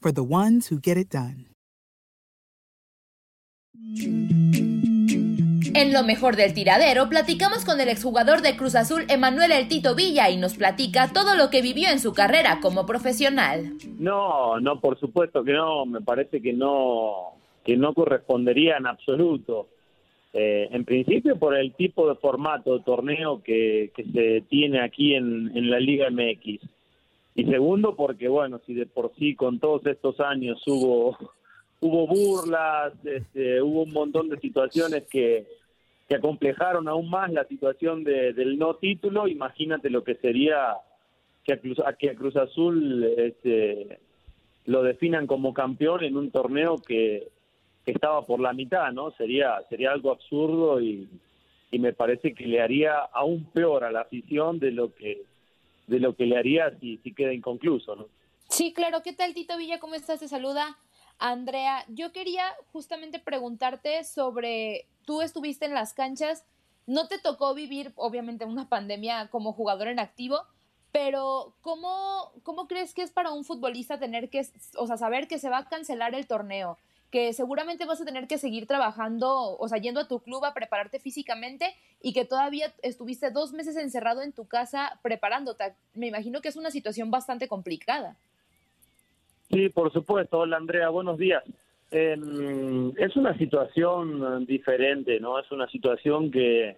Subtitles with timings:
[0.00, 1.46] for the ones who get it done.
[5.74, 9.94] En lo mejor del tiradero, platicamos con el exjugador de Cruz Azul, Emanuel El Tito
[9.94, 13.74] Villa, y nos platica todo lo que vivió en su carrera como profesional.
[13.98, 19.68] No, no, por supuesto que no, me parece que no, que no correspondería en absoluto.
[20.32, 25.14] Eh, en principio por el tipo de formato de torneo que, que se tiene aquí
[25.14, 26.60] en, en la Liga MX.
[27.38, 31.16] Y segundo porque, bueno, si de por sí con todos estos años hubo
[31.80, 35.46] hubo burlas, este, hubo un montón de situaciones que,
[36.08, 39.28] que acomplejaron aún más la situación de, del no título.
[39.28, 40.78] Imagínate lo que sería
[41.44, 44.00] que a Cruz, que a Cruz Azul este,
[44.66, 47.28] lo definan como campeón en un torneo que,
[47.86, 49.12] estaba por la mitad, ¿no?
[49.12, 51.08] Sería, sería algo absurdo y,
[51.70, 55.22] y me parece que le haría aún peor a la afición de lo que
[55.88, 58.06] de lo que le haría si, si queda inconcluso, ¿no?
[58.48, 59.02] Sí, claro.
[59.02, 59.80] ¿Qué tal, Tito Villa?
[59.80, 60.20] ¿Cómo estás?
[60.20, 60.78] Te saluda
[61.18, 66.44] Andrea, yo quería justamente preguntarte sobre, tú estuviste en las canchas,
[66.86, 70.38] no te tocó vivir obviamente una pandemia como jugador en activo,
[70.92, 75.38] pero ¿cómo, ¿cómo crees que es para un futbolista tener que, o sea, saber que
[75.38, 76.78] se va a cancelar el torneo?
[77.10, 80.54] Que seguramente vas a tener que seguir trabajando, o sea, yendo a tu club a
[80.54, 85.74] prepararte físicamente y que todavía estuviste dos meses encerrado en tu casa preparándote.
[85.94, 88.16] Me imagino que es una situación bastante complicada.
[89.50, 90.40] Sí, por supuesto.
[90.40, 91.42] Hola Andrea, buenos días.
[91.90, 92.16] Eh,
[92.98, 95.38] es una situación diferente, ¿no?
[95.38, 96.76] Es una situación que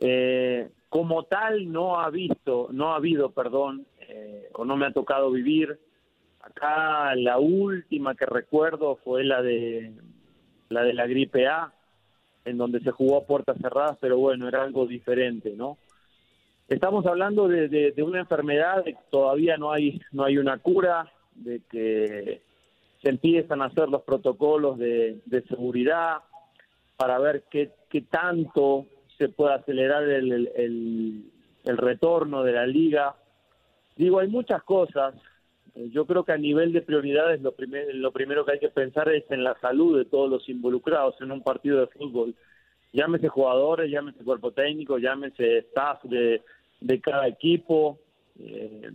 [0.00, 4.92] eh, como tal no ha visto, no ha habido, perdón, eh, o no me ha
[4.92, 5.78] tocado vivir.
[6.48, 9.92] Acá la última que recuerdo fue la de
[10.68, 11.72] la de la gripe A,
[12.44, 15.78] en donde se jugó a puertas cerradas, pero bueno, era algo diferente, ¿no?
[16.68, 21.10] Estamos hablando de, de, de una enfermedad que todavía no hay no hay una cura,
[21.34, 22.42] de que
[23.02, 26.18] se empiezan a hacer los protocolos de, de seguridad
[26.96, 28.86] para ver qué, qué, tanto
[29.16, 31.30] se puede acelerar el, el,
[31.64, 33.14] el, retorno de la liga.
[33.96, 35.14] Digo, hay muchas cosas.
[35.74, 39.08] Yo creo que a nivel de prioridades lo, primer, lo primero que hay que pensar
[39.10, 42.34] es en la salud de todos los involucrados en un partido de fútbol.
[42.92, 46.42] Llámese jugadores, llámese cuerpo técnico, llámese staff de,
[46.80, 47.98] de cada equipo.
[48.38, 48.90] Eh,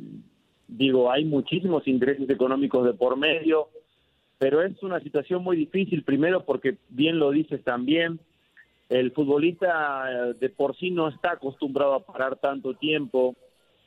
[0.68, 3.68] Digo, hay muchísimos intereses económicos de por medio,
[4.40, 8.20] pero es una situación muy difícil, primero porque, bien lo dices también,
[8.90, 13.36] el futbolista eh, de por sí no está acostumbrado a parar tanto tiempo.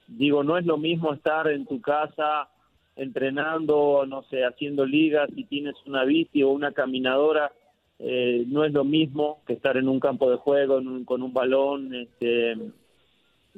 [0.07, 2.49] Digo, no es lo mismo estar en tu casa
[2.97, 7.53] entrenando, no sé, haciendo ligas, si tienes una bici o una caminadora,
[7.99, 11.95] eh, no es lo mismo que estar en un campo de juego con un balón,
[11.95, 12.53] este,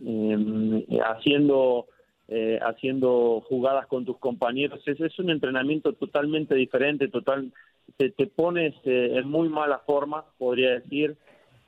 [0.05, 1.87] eh, haciendo
[2.31, 4.87] eh, haciendo jugadas con tus compañeros.
[4.87, 7.51] Es, es un entrenamiento totalmente diferente, total,
[7.97, 11.17] te, te pones eh, en muy mala forma, podría decir.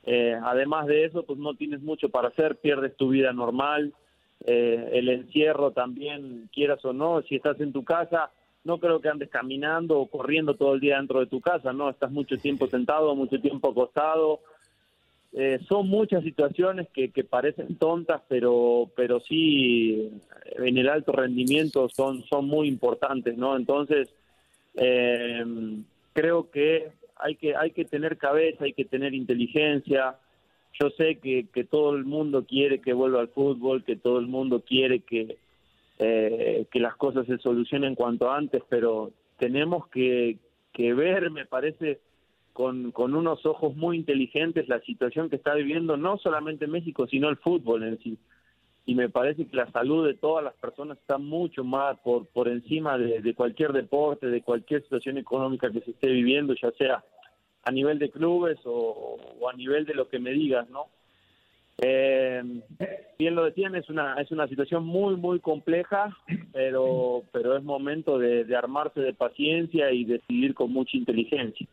[0.03, 3.91] Eh, además de eso, pues no tienes mucho para hacer, pierdes tu vida normal,
[4.45, 8.31] eh, el encierro también, quieras o no, si estás en tu casa,
[8.63, 11.89] no creo que andes caminando o corriendo todo el día dentro de tu casa, ¿no?
[11.89, 14.41] Estás mucho tiempo sentado, mucho tiempo acostado.
[15.33, 20.11] Eh, son muchas situaciones que, que parecen tontas, pero, pero sí
[20.57, 23.55] en el alto rendimiento son, son muy importantes, ¿no?
[23.55, 24.13] Entonces,
[24.75, 25.43] eh,
[26.13, 30.15] creo que hay que hay que tener cabeza, hay que tener inteligencia.
[30.79, 34.27] Yo sé que, que todo el mundo quiere que vuelva al fútbol, que todo el
[34.27, 35.37] mundo quiere que,
[35.99, 40.37] eh, que las cosas se solucionen cuanto antes, pero tenemos que,
[40.73, 41.99] que ver, me parece,
[42.53, 47.37] con, unos ojos muy inteligentes la situación que está viviendo no solamente México, sino el
[47.37, 48.17] fútbol en sí.
[48.85, 52.47] Y me parece que la salud de todas las personas está mucho más por, por
[52.47, 57.03] encima de, cualquier deporte, de cualquier situación económica que se esté viviendo, ya sea
[57.63, 59.17] a nivel de clubes o,
[59.51, 60.87] a nivel de lo que me digas, ¿no?
[61.83, 62.43] Eh,
[63.17, 66.15] bien lo decían, es una, es una situación muy, muy compleja,
[66.53, 71.67] pero, pero es momento de, armarse de paciencia y decidir con mucha inteligencia.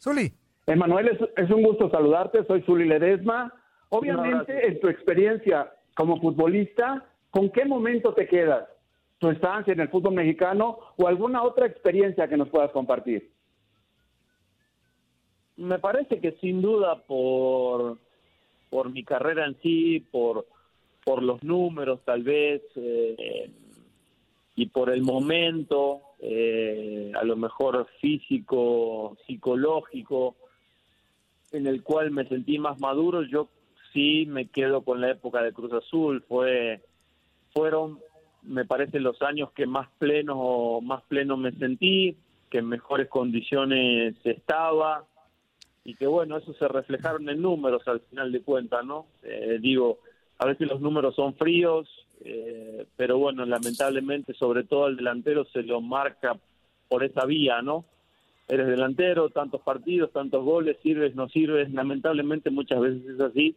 [0.00, 0.32] Zuli.
[0.66, 3.52] Emanuel, es, es un gusto saludarte, soy Zuli Ledesma.
[3.88, 8.68] Obviamente, en tu experiencia como futbolista, ¿con qué momento te quedas?
[9.18, 13.30] ¿Tu estancia en el fútbol mexicano o alguna otra experiencia que nos puedas compartir?
[15.60, 17.98] Me parece que sin duda por,
[18.70, 20.46] por mi carrera en sí, por,
[21.04, 23.50] por los números tal vez, eh,
[24.56, 30.34] y por el momento, eh, a lo mejor físico, psicológico,
[31.52, 33.50] en el cual me sentí más maduro, yo
[33.92, 36.24] sí me quedo con la época de Cruz Azul.
[36.26, 36.80] Fue,
[37.52, 37.98] fueron,
[38.44, 42.16] me parece, los años que más pleno, más pleno me sentí,
[42.48, 45.04] que en mejores condiciones estaba
[45.84, 49.06] y que bueno, eso se reflejaron en números al final de cuentas, ¿no?
[49.22, 49.98] Eh, digo,
[50.38, 51.88] a veces los números son fríos,
[52.24, 56.36] eh, pero bueno, lamentablemente, sobre todo al delantero se lo marca
[56.88, 57.84] por esa vía, ¿no?
[58.48, 63.56] Eres delantero, tantos partidos, tantos goles, sirves, no sirves, lamentablemente muchas veces es así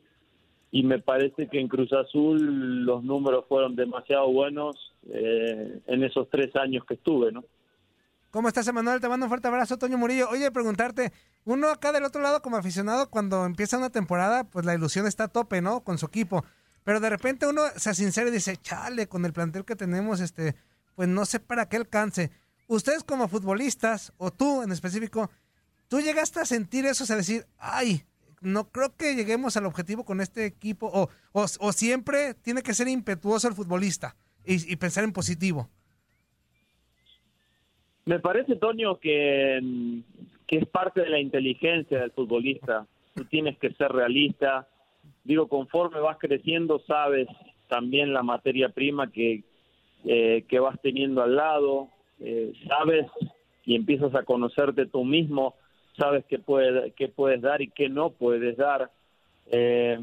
[0.73, 6.29] y me parece que en Cruz Azul los números fueron demasiado buenos eh, en esos
[6.29, 7.43] tres años que estuve, ¿no?
[8.33, 8.99] ¿Cómo estás, Emanuel?
[8.99, 10.27] Te mando un fuerte abrazo, Toño Murillo.
[10.27, 11.13] Oye, preguntarte,
[11.45, 15.25] uno acá del otro lado como aficionado, cuando empieza una temporada, pues la ilusión está
[15.25, 15.83] a tope, ¿no?
[15.83, 16.43] Con su equipo.
[16.83, 20.55] Pero de repente uno se sincera y dice, chale, con el plantel que tenemos, este,
[20.95, 22.31] pues no sé para qué alcance.
[22.65, 25.29] Ustedes como futbolistas, o tú en específico,
[25.87, 28.03] ¿tú llegaste a sentir eso, o sea, decir, ay,
[28.41, 32.87] no creo que lleguemos al objetivo con este equipo, o, o, siempre tiene que ser
[32.87, 35.69] impetuoso el futbolista y, pensar en positivo.
[38.05, 39.61] Me parece, Toño, que,
[40.47, 42.85] que es parte de la inteligencia del futbolista.
[43.15, 44.67] Tú tienes que ser realista.
[45.23, 47.27] Digo, conforme vas creciendo, sabes
[47.67, 49.43] también la materia prima que,
[50.05, 51.89] eh, que vas teniendo al lado,
[52.19, 53.07] eh, sabes
[53.65, 55.55] y empiezas a conocerte tú mismo
[55.97, 58.91] sabes qué, puede, qué puedes dar y qué no puedes dar.
[59.51, 59.97] Eh,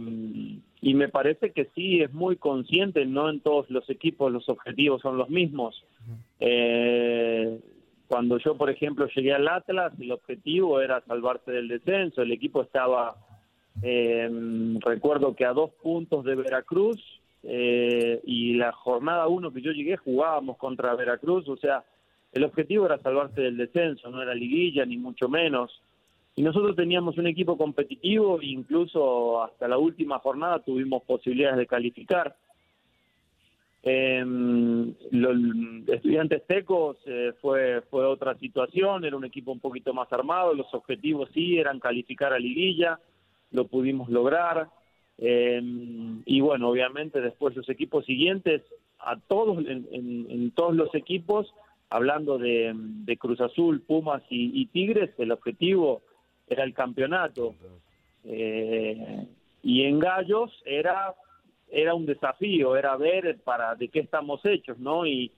[0.83, 5.03] y me parece que sí, es muy consciente, no en todos los equipos los objetivos
[5.03, 5.85] son los mismos.
[6.39, 7.59] Eh,
[8.11, 12.61] cuando yo, por ejemplo, llegué al Atlas, el objetivo era salvarse del descenso, el equipo
[12.61, 13.15] estaba,
[13.85, 14.29] eh,
[14.81, 16.99] recuerdo que a dos puntos de Veracruz,
[17.43, 21.85] y la jornada uno que yo llegué jugábamos contra Veracruz, o sea,
[22.33, 25.81] el objetivo era salvarse del descenso, no era liguilla ni mucho menos.
[26.37, 32.37] Y nosotros teníamos un equipo competitivo incluso hasta la última jornada tuvimos posibilidades de calificar.
[33.83, 34.23] Eh,
[35.11, 35.37] los
[35.89, 40.73] estudiantes tecos eh, fue, fue otra situación, era un equipo un poquito más armado, los
[40.75, 43.01] objetivos sí eran calificar a liguilla,
[43.51, 44.69] lo pudimos lograr.
[45.19, 48.63] Em, y bueno, obviamente después los equipos siguientes,
[48.99, 51.55] a todos, en todos los equipos,
[51.91, 56.03] hablando de, Cruz Azul, Pumas y, Tigres, el objetivo
[56.49, 57.55] era el campeonato.
[58.25, 59.27] Eh,
[59.63, 61.15] y en Gallos era
[61.71, 65.07] era un desafío, era ver para de qué estamos hechos, ¿no?
[65.07, 65.33] Y,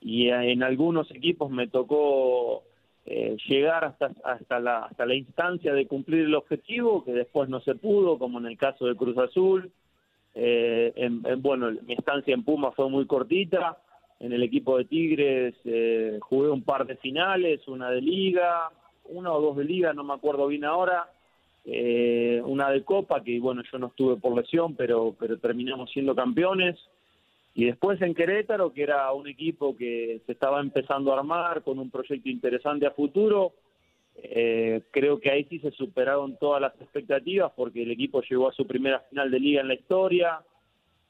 [0.00, 2.62] y en algunos equipos me tocó
[3.06, 7.60] eh, llegar hasta hasta la hasta la instancia de cumplir el objetivo que después no
[7.60, 9.70] se pudo, como en el caso de Cruz Azul.
[10.34, 13.78] Eh, en, bueno, mi estancia en Pumas fue muy cortita
[14.22, 18.70] en el equipo de Tigres eh, jugué un par de finales, una de liga,
[19.06, 21.10] una o dos de liga, no me acuerdo bien ahora,
[21.64, 26.14] eh, una de copa, que bueno, yo no estuve por lesión, pero, pero terminamos siendo
[26.14, 26.76] campeones.
[27.54, 31.78] Y después en Querétaro, que era un equipo que se estaba empezando a armar con
[31.78, 33.52] un proyecto interesante a futuro,
[34.14, 38.52] Eh, creo que ahí sí se superaron todas las expectativas porque el equipo llegó a
[38.52, 40.44] su primera final de liga en la historia,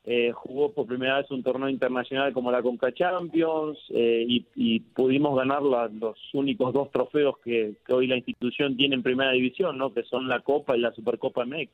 [0.04, 5.36] eh, jugó por primera vez un torneo internacional como la Conca Champions eh, y, pudimos
[5.36, 9.94] ganar los únicos dos trofeos que, hoy la institución tiene en primera división, ¿no?
[9.94, 11.70] que son la Copa y la Supercopa MX.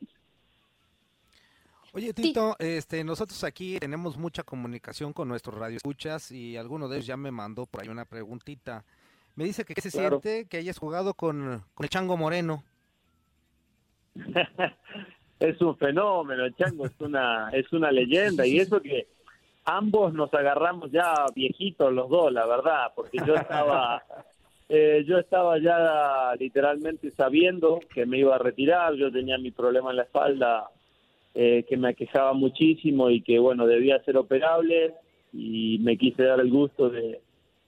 [1.94, 7.06] Oye, Tito, este, nosotros aquí tenemos mucha comunicación con nuestros radioescuchas y alguno de ellos
[7.06, 8.84] ya me mandó por ahí una preguntita.
[9.36, 12.62] Me dice que qué se siente que hayas jugado con, con el Chango Moreno.
[15.40, 19.06] es un fenómeno, el Chango es una, es una leyenda y eso que
[19.64, 24.02] ambos nos agarramos ya viejitos los dos, la verdad, porque yo estaba,
[24.68, 29.90] eh, yo estaba ya literalmente sabiendo que me iba a retirar, yo tenía mi problema
[29.90, 30.70] en la espalda
[31.34, 34.94] eh, que me aquejaba muchísimo y que bueno, debía ser operable
[35.32, 37.20] y me quise dar el gusto de,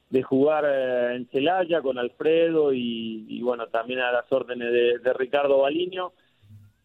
[0.08, 5.12] de jugar eh, en Celaya con Alfredo y, bueno, también a las órdenes de, de
[5.12, 6.12] Ricardo Baliño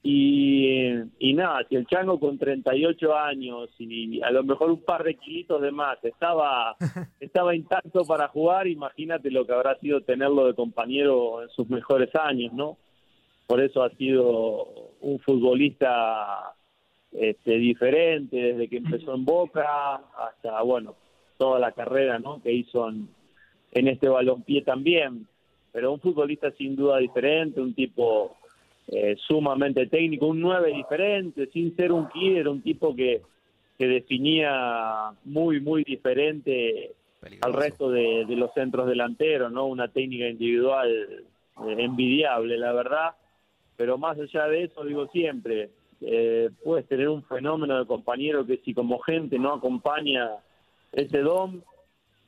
[0.07, 5.03] y, y, nada, si el Chango con 38 años y a lo mejor un par
[5.03, 6.75] de kilitos de más estaba,
[7.19, 12.13] estaba intacto para jugar, imagínate lo que habrá sido tenerlo de compañero en sus mejores
[12.13, 12.77] años, ¿no?
[13.47, 14.67] Por eso ha sido
[15.01, 16.53] un futbolista
[17.11, 20.93] este, diferente desde que empezó en Boca hasta, bueno,
[21.37, 22.43] toda la carrera ¿no?
[22.43, 23.09] que hizo en,
[23.71, 25.25] en este balompié también.
[25.71, 28.37] Pero un futbolista sin duda diferente, un tipo
[28.87, 33.21] eh, sumamente técnico, un 9 diferente, sin ser un killer, un tipo que,
[33.77, 36.93] que definía muy, muy diferente
[37.41, 39.65] al resto de, los centros delanteros, ¿no?
[39.65, 43.15] Una técnica individual eh, envidiable, la verdad.
[43.75, 45.69] Pero más allá de eso, digo siempre,
[46.01, 50.29] eh, puedes tener un fenómeno de compañero que si como gente no acompaña
[50.91, 51.63] ese don,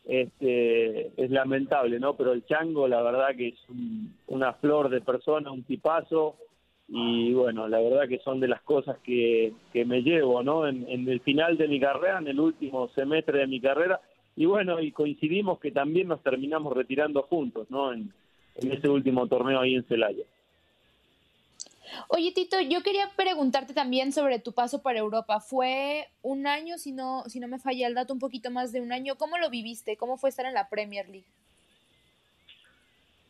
[0.06, 2.16] este, es lamentable, ¿no?
[2.16, 3.60] Pero el Chango, la verdad que es
[4.28, 6.36] una flor de persona, un tipazo,
[6.89, 10.67] y bueno, la verdad que son de las cosas que, que me llevo, ¿no?
[10.67, 14.00] En, el final de mi carrera, en el último semestre de mi carrera,
[14.36, 17.91] y bueno, y coincidimos que también nos terminamos retirando juntos, ¿no?
[17.91, 18.13] En,
[18.56, 20.24] en ese último torneo ahí en Celaya.
[22.10, 25.39] Oye, Tito, yo quería preguntarte también sobre tu paso por Europa.
[25.39, 28.82] Fue un año, si no, si no me falla el dato, un poquito más de
[28.82, 29.15] un año.
[29.15, 29.98] ¿Cómo lo viviste?
[29.98, 31.27] ¿Cómo fue estar en la Premier League?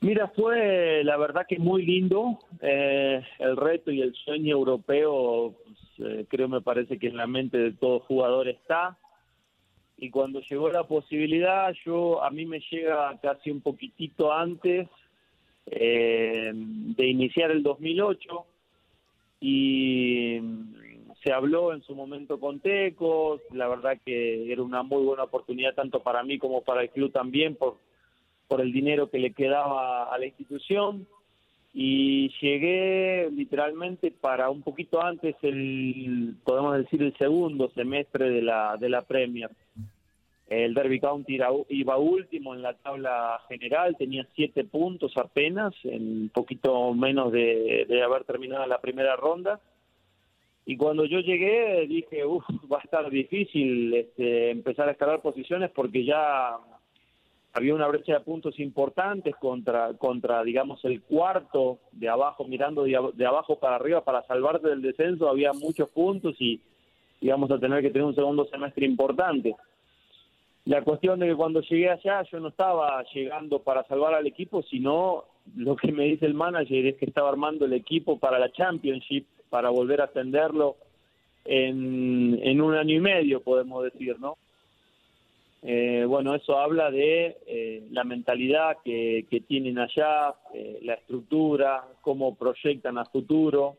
[0.08, 2.40] Mira, fue la verdad que muy lindo.
[2.62, 7.28] Eh, el reto y el sueño europeo, pues, eh, creo me parece que en la
[7.28, 8.98] mente de todo jugador está.
[9.98, 14.88] Y cuando llegó la posibilidad, yo a mí me llega casi un poquitito antes
[15.66, 18.46] eh, de iniciar el 2008
[19.42, 20.40] y
[21.22, 23.42] se habló en su momento con Tecos.
[23.52, 27.12] La verdad que era una muy buena oportunidad tanto para mí como para el club
[27.12, 27.86] también por
[28.48, 31.08] por el dinero que le quedaba a la institución.
[31.74, 38.78] Y llegué literalmente para un poquito antes el podemos decir el segundo semestre de la
[38.78, 39.52] de la Premier.
[40.48, 41.38] El Derby County
[41.70, 48.02] iba último en la tabla general tenía siete puntos apenas en poquito menos de, de
[48.02, 49.60] haber terminado la primera ronda.
[50.66, 55.70] Y cuando yo llegué dije uff va a estar difícil este, empezar a escalar posiciones
[55.72, 56.58] porque ya
[57.58, 63.26] había una brecha de puntos importantes contra, contra digamos, el cuarto de abajo, mirando de,
[63.26, 66.62] abajo para arriba para salvarte del descenso, había muchos puntos y
[67.20, 69.56] íbamos a tener que tener un segundo semestre importante.
[70.66, 74.62] La cuestión de que cuando llegué allá yo no estaba llegando para salvar al equipo,
[74.62, 75.24] sino
[75.56, 79.26] lo que me dice el manager es que estaba armando el equipo para la Championship,
[79.50, 80.76] para volver a ascenderlo
[81.44, 84.38] en, en un año y medio, podemos decir, ¿no?
[85.64, 92.36] Eh, bueno, eso habla de eh, la mentalidad que, tienen allá, eh, la estructura, cómo
[92.36, 93.78] proyectan a futuro.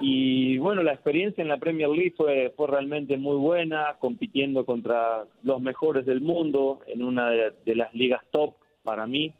[0.00, 5.24] Y bueno, la experiencia en la Premier League fue, fue realmente muy buena, compitiendo contra
[5.42, 9.32] los mejores del mundo en una de, las ligas top para mí.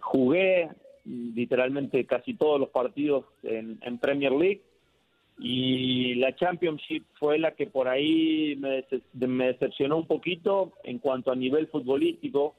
[0.00, 0.68] jugué
[1.04, 4.62] literalmente casi todos los partidos en Premier League
[5.42, 8.84] y la Championship fue la que por ahí me,
[9.26, 12.54] me decepcionó un poquito en cuanto a nivel futbolístico.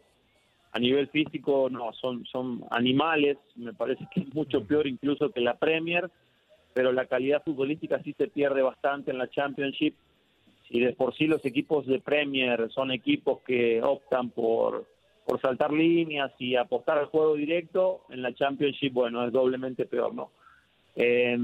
[0.73, 5.41] A nivel físico, no, son, son animales, me parece que es mucho peor incluso que
[5.41, 6.09] la Premier,
[6.73, 9.93] pero la calidad futbolística sí se pierde bastante en la Championship.
[10.69, 14.87] Y de por sí los equipos de Premier son equipos que optan por,
[15.25, 20.15] por saltar líneas y apostar al juego directo, en la Championship, bueno, es doblemente peor,
[20.15, 20.31] ¿no?
[20.95, 21.37] Eh,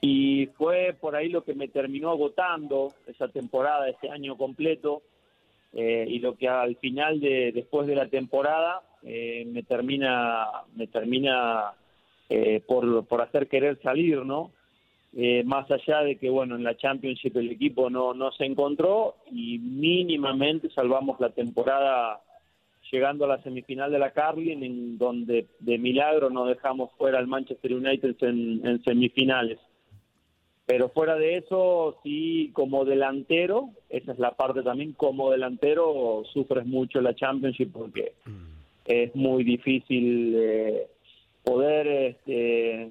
[0.00, 5.02] y fue por ahí lo que me terminó agotando esa temporada, ese año completo,
[5.72, 10.86] eh, y lo que al final de después de la temporada eh, me termina, me
[10.86, 11.72] termina
[12.28, 14.50] eh, por, por hacer querer salir, ¿no?
[15.16, 19.16] Eh, más allá de que, bueno, en la Championship el equipo no, no se encontró
[19.32, 22.20] y mínimamente salvamos la temporada
[22.92, 27.26] llegando a la semifinal de la Carlin, en donde de milagro no dejamos fuera al
[27.26, 29.58] Manchester United en, semifinales.
[30.68, 36.66] Pero fuera de eso, sí, como delantero, esa es la parte también, como delantero sufres
[36.66, 38.12] mucho la Championship porque
[38.84, 40.86] es muy difícil eh,
[41.42, 42.86] poder este,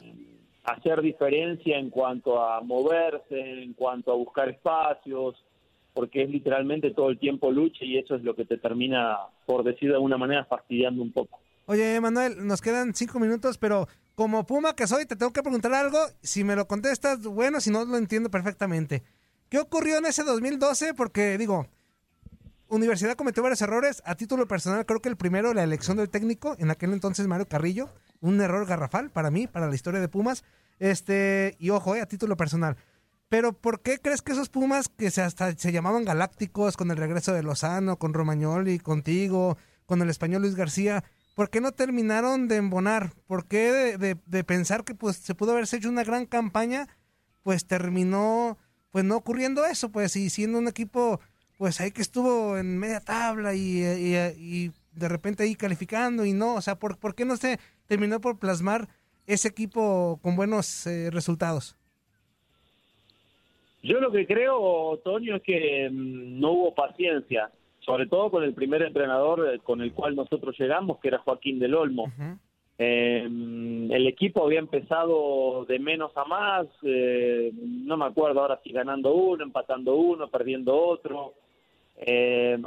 [0.63, 5.35] hacer diferencia en cuanto a moverse, en cuanto a buscar espacios,
[5.93, 9.63] porque es literalmente todo el tiempo lucha y eso es lo que te termina, por
[9.63, 11.37] decir de alguna manera, fastidiando un poco.
[11.67, 15.75] Oye, Manuel, nos quedan cinco minutos, pero como Puma que soy, te tengo que preguntar
[15.75, 15.99] algo.
[16.23, 19.03] Si me lo contestas, bueno, si no, lo entiendo perfectamente.
[19.47, 20.95] ¿Qué ocurrió en ese 2012?
[20.95, 21.67] Porque, digo,
[22.67, 24.01] Universidad cometió varios errores.
[24.05, 27.47] A título personal, creo que el primero, la elección del técnico, en aquel entonces Mario
[27.47, 30.43] Carrillo, un error garrafal para mí, para la historia de Pumas.
[30.79, 32.75] Este, y ojo, eh, a título personal.
[33.29, 36.97] Pero ¿por qué crees que esos Pumas que se hasta se llamaban galácticos con el
[36.97, 41.03] regreso de Lozano, con Romagnoli, contigo, con el español Luis García,
[41.37, 43.11] ¿por qué no terminaron de embonar?
[43.27, 46.87] ¿Por qué de, pensar que pues se pudo haberse hecho una gran campaña,
[47.43, 48.57] pues terminó
[48.89, 51.19] pues no ocurriendo eso, pues y siendo un equipo
[51.59, 56.55] pues ahí que estuvo en media tabla y, y, de repente ahí calificando y no,
[56.55, 58.87] o sea, ¿por, ¿por qué no se terminó por plasmar
[59.27, 61.77] ese equipo con buenos eh, resultados?
[63.83, 67.51] Yo lo que creo, Toño, es que mm, no hubo paciencia,
[67.87, 71.57] sobre todo con el primer entrenador eh, con el cual nosotros llegamos, que era Joaquín
[71.57, 72.11] del Olmo.
[72.77, 78.73] Eh, el equipo había empezado de menos a más, eh, no me acuerdo ahora si
[78.73, 81.33] ganando uno, empatando uno, perdiendo otro,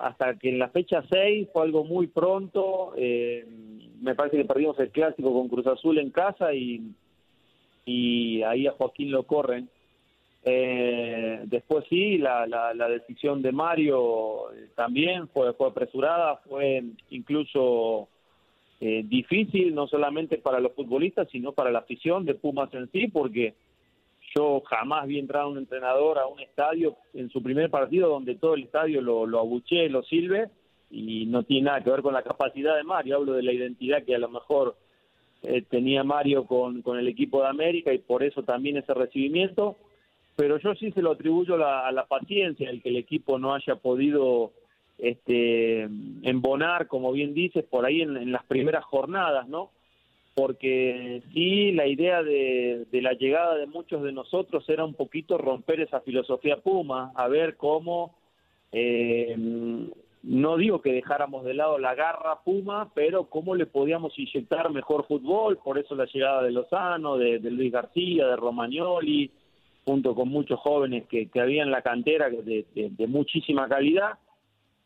[0.00, 4.91] hasta que en la fecha 6 fue algo muy pronto, me parece que perdimos el
[4.91, 6.93] clásico con Cruz Azul en casa y,
[7.85, 9.69] y ahí a Joaquín lo corren.
[10.43, 18.09] Eh, después sí, la, la, decisión de Mario eh, también fue, fue apresurada, fue incluso
[18.81, 23.09] eh, difícil, no solamente para los futbolistas, sino para la afición de Pumas en sí,
[23.09, 23.55] porque
[24.35, 28.37] yo jamás vi entrar a un entrenador a un estadio en su primer partido donde
[28.37, 30.49] todo el estadio lo, lo abuche, lo silbe,
[30.91, 34.03] y no tiene nada que ver con la capacidad de Mario, hablo de la identidad
[34.05, 34.76] que a lo mejor
[35.43, 39.76] eh, tenía Mario con, con el equipo de América y por eso también ese recibimiento
[40.41, 43.76] pero yo sí se lo atribuyo a la paciencia, el que el equipo no haya
[43.76, 44.53] podido
[44.97, 49.69] este, embonar, como bien dices, por ahí en, las primeras jornadas, ¿no?
[50.35, 55.83] Porque sí, la idea de, la llegada de muchos de nosotros era un poquito romper
[55.83, 58.15] esa filosofía Puma, a ver cómo,
[58.73, 59.37] eh,
[60.23, 65.07] no digo que dejáramos de lado la garra Puma, pero cómo le podíamos inyectar mejor
[65.07, 69.31] fútbol, por eso la llegada de Lozano, de Luis García, de Romagnoli,
[69.84, 74.19] junto con muchos jóvenes que, que había en la cantera de, de, muchísima calidad,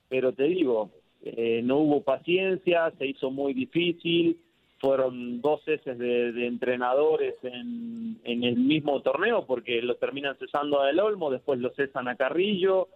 [0.08, 0.90] pero te digo,
[1.22, 4.38] eh, no hubo paciencia, se hizo muy difícil,
[4.78, 10.86] fueron dos veces de, entrenadores en, en, el mismo torneo, porque lo terminan cesando a
[10.86, 12.88] Del Olmo, después lo cesan a Carrillo,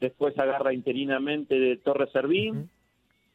[0.00, 2.70] después agarra interinamente de Torres Servín.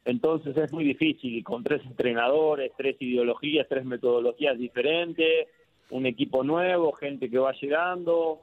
[0.04, 5.48] Entonces es muy difícil, y con tres entrenadores, tres ideologías, tres metodologías diferentes,
[5.90, 8.42] un equipo nuevo, gente que va llegando,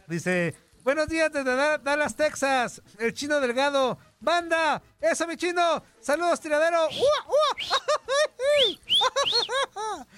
[0.08, 2.82] Dice, buenos días desde Dallas, Texas.
[2.97, 5.82] El chino delgado Banda, eso mi chino.
[6.02, 6.88] Saludos, tiradero.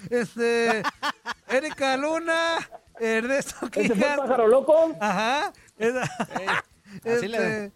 [0.09, 0.83] Este,
[1.47, 2.57] Erika Luna,
[2.99, 4.93] Ernesto ¿Ese fue pájaro loco?
[4.99, 5.53] Ajá.
[7.03, 7.71] Este,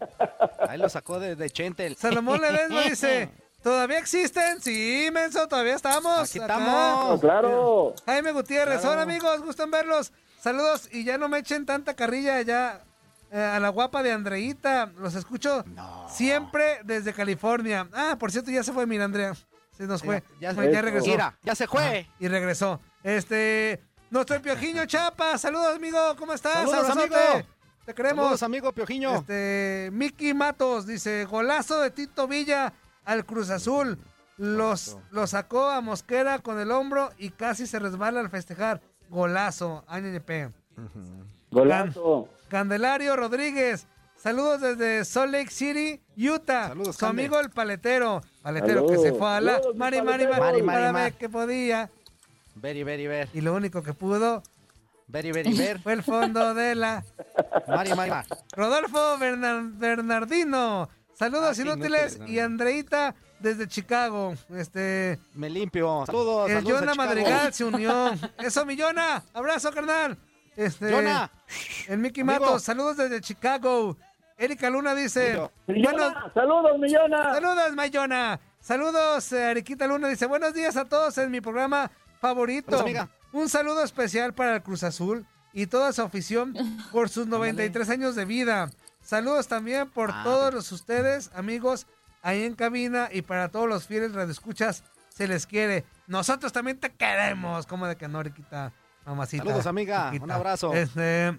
[0.68, 1.96] ahí lo sacó de, de Chentel.
[1.96, 3.30] Salomón Ledesma dice,
[3.62, 4.60] ¿todavía existen?
[4.60, 6.28] Sí, menso, todavía estamos.
[6.28, 7.20] Aquí estamos.
[7.20, 7.94] claro.
[8.04, 10.12] Jaime Gutiérrez, hola amigos, gustan verlos.
[10.40, 12.84] saludos y ya no me echen tanta carrilla ya
[13.36, 14.90] eh, a la guapa de Andreita.
[14.96, 15.62] Los escucho
[16.08, 17.86] siempre desde California.
[17.92, 19.34] Ah, por cierto, ya se fue, mira, Andrea.
[19.72, 20.22] Se nos fue.
[20.40, 21.06] Ya, Fue, ya regresó.
[21.06, 21.98] Mira, ya se fue.
[22.00, 22.80] Ajá, y regresó.
[23.02, 25.36] Este, nuestro Piojiño Chapa.
[25.36, 25.98] Saludos, amigo.
[26.18, 26.54] ¿Cómo estás?
[26.54, 27.14] Saludos, Abrazote.
[27.14, 27.48] amigo.
[27.84, 28.24] Te queremos.
[28.24, 29.16] Saludos, amigo Piojiño.
[29.16, 32.72] Este, Miki Matos dice, golazo de Tito Villa
[33.04, 33.98] al Cruz Azul.
[34.38, 38.80] Los, lo sacó a Mosquera con el hombro y casi se resbala al festejar.
[39.10, 40.52] Golazo, ANP.
[41.50, 42.30] Golazo.
[42.48, 43.86] Candelario Rodríguez.
[44.16, 46.68] Saludos desde Salt Lake City, Utah.
[46.68, 48.22] Saludos, Su amigo el paletero.
[48.42, 50.26] Paletero que se fue a la Mari, Mari.
[50.26, 51.90] Mari, Mari, que podía.
[52.54, 53.28] Very, very, very.
[53.34, 54.42] Y lo único que pudo
[55.08, 55.78] Very, very, very.
[55.82, 57.04] fue el fondo de la
[57.68, 58.28] Mari, Mari, Mari.
[58.56, 60.88] Rodolfo Bernar- Bernardino.
[61.14, 64.34] Saludos Ah, inútiles y Andreita desde Chicago.
[64.54, 66.04] Este, Me limpio.
[66.06, 66.50] Saludos.
[66.50, 66.94] el Yona.
[66.94, 68.12] Madrigal se unió.
[68.38, 69.22] Eso, mi Yona.
[69.34, 70.18] Abrazo, carnal.
[70.56, 71.30] Este, Yona.
[71.88, 72.40] El Mickey Amigo.
[72.40, 72.62] Matos.
[72.62, 73.96] Saludos desde Chicago.
[74.38, 75.30] Erika Luna dice.
[75.36, 77.34] Buenos, Millona, saludos, Millona.
[77.34, 78.40] saludos, Mayona.
[78.60, 80.08] Saludos, eh, Ariquita Luna.
[80.08, 81.90] Dice, buenos días a todos en mi programa
[82.20, 82.78] favorito.
[82.80, 83.08] Amiga.
[83.32, 86.54] Un saludo especial para el Cruz Azul y toda su afición
[86.92, 88.70] por sus 93 años de vida.
[89.02, 91.86] Saludos también por Ah, todos los ustedes, amigos,
[92.22, 94.82] ahí en cabina y para todos los fieles radioescuchas.
[95.08, 95.84] Se les quiere.
[96.08, 97.66] Nosotros también te queremos.
[97.66, 98.72] Como de que no, Ariquita,
[99.06, 99.44] mamacita.
[99.44, 100.06] Saludos, amiga.
[100.06, 100.24] chiquita.
[100.24, 100.74] Un abrazo.
[100.74, 101.38] Este,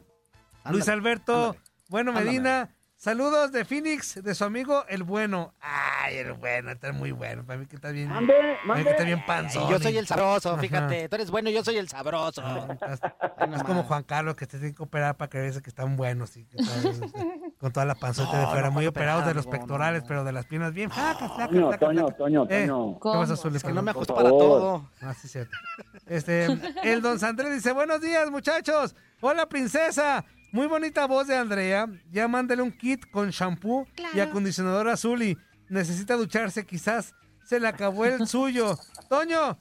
[0.70, 1.60] Luis Alberto, ándale.
[1.90, 2.77] bueno Ándale.
[3.00, 5.54] Saludos de Phoenix, de su amigo El Bueno.
[5.62, 8.10] Ay, El Bueno, está muy bueno, para mí que está bien.
[8.10, 8.90] Mande, para mí que mande.
[8.90, 9.70] está bien panzón.
[9.70, 10.62] yo soy el sabroso, Ajá.
[10.62, 11.08] fíjate.
[11.08, 12.42] Tú eres bueno, yo soy el sabroso.
[12.72, 13.00] Estás-
[13.38, 13.84] Ay, no Es como.
[13.84, 16.36] Juan Carlos, que te tiene que operar para creerse que están buenos.
[16.38, 17.14] y que están-
[17.60, 20.08] con toda la panzota de fuera, no, muy ¿cuál operados de los pectorales, no.
[20.08, 22.18] pero de las piernas bien flacas, flacas, Toño, flacas, Toño, flacas.
[22.18, 23.28] Toño, Eh, Toño.
[23.28, 23.58] ¿Qué Zuli?
[23.58, 24.90] Es que no me ajusto para todo.
[25.02, 25.56] Ah, sí, cierto.
[26.08, 26.46] Este,
[26.84, 28.96] el don Sandrés dice, buenos días, muchachos.
[29.22, 30.26] Hola, princesa.
[30.52, 31.88] Muy bonita voz de Andrea.
[32.12, 35.38] Ya mándale un kit con shampoo y acondicionador azul y
[35.70, 36.66] necesita ducharse.
[36.66, 38.78] Quizás se le acabó el suyo.
[39.10, 39.58] Toño,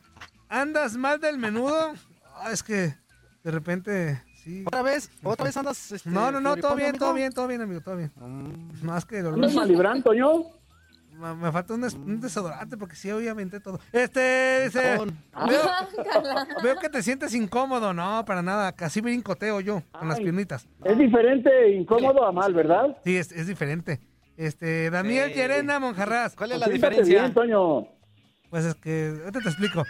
[0.49, 1.93] ¿andas mal del menudo?
[2.37, 2.95] Ah, es que
[3.43, 4.65] de repente, sí.
[4.67, 5.11] ¿Otra vez?
[5.23, 5.93] ¿Otra vez andas?
[5.93, 7.05] este, No, no, no, todo bien, amigo?
[7.05, 8.13] todo bien, todo bien, amigo, todo bien.
[8.17, 8.85] Mm.
[8.85, 9.35] Más que el olor.
[9.37, 10.45] ¿Andas malibrán, Toño?
[11.19, 13.81] Me, me falta un, un desodorante porque sí, hoy aventé todo.
[13.93, 14.99] Este, dice...
[15.49, 15.71] Veo,
[16.63, 18.73] veo que te sientes incómodo, no, para nada.
[18.73, 20.69] Casi brincoteo yo con las piernitas.
[20.85, 22.97] Es diferente incómodo a mal, ¿verdad?
[23.05, 24.01] Sí, es, es diferente.
[24.37, 25.37] Este, Daniel Sí.
[25.37, 26.35] Llerena Monjarraz.
[26.37, 27.23] ¿Cuál es la Siéntate diferencia?
[27.23, 27.89] bien, Toño.
[28.51, 29.83] Pues es que, ahorita te explico.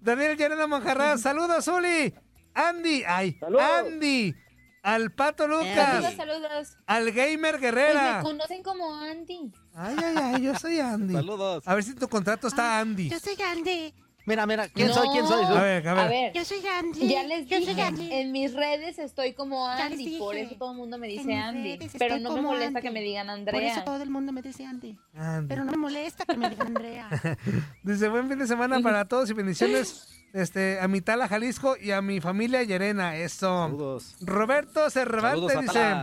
[0.00, 2.14] Daniel Llerena Monjarraz, saludos, Uli.
[2.54, 3.62] Andy, ay, Saludos.
[3.80, 4.34] Andy.
[4.82, 6.14] Al Pato Saludos, Lucas.
[6.14, 6.76] saludos.
[6.86, 8.20] Al Gamer Pues me Guerrera.
[8.22, 9.50] conocen como Andy.
[9.74, 11.14] Ay, ay, ay, yo soy Andy.
[11.14, 11.66] Saludos.
[11.66, 13.08] A ver si tu contrato está Andy.
[13.10, 13.92] Yo soy Andy.
[14.26, 14.94] Mira, mira, ¿quién No.
[14.94, 15.08] soy?
[15.10, 15.44] ¿Quién soy?
[15.44, 16.32] A ver, a A ver.
[16.32, 17.08] Yo soy Andy.
[17.08, 18.08] ya les Yo soy dije, Andy.
[18.10, 21.12] en mis redes estoy como Ya les Andy, por eso todo el mundo me En
[21.18, 21.76] dice mis Andy.
[21.76, 22.80] redes Pero estoy no me como molesta Andy.
[22.80, 23.84] que me digan Por eso Andrea.
[23.84, 24.96] todo el mundo me dice Andy.
[25.14, 25.48] Andy.
[25.48, 27.08] Pero no me molesta que me digan Andrea.
[27.82, 31.90] Dice, buen fin de semana para todos y bendiciones este, a mi tala Jalisco y
[31.90, 33.16] a mi familia Llerena.
[33.16, 33.64] Eso.
[33.64, 34.16] Saludos.
[34.22, 35.94] Roberto Cervante Saludos, dice,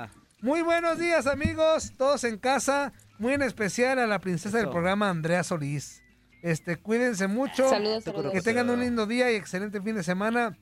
[0.41, 5.09] muy buenos días amigos, todos en casa, muy en especial a la princesa del programa
[5.09, 6.01] Andrea Solís.
[6.41, 8.33] Este, cuídense mucho, Saludos, saludos.
[8.33, 10.57] que tengan un lindo día y excelente fin de semana,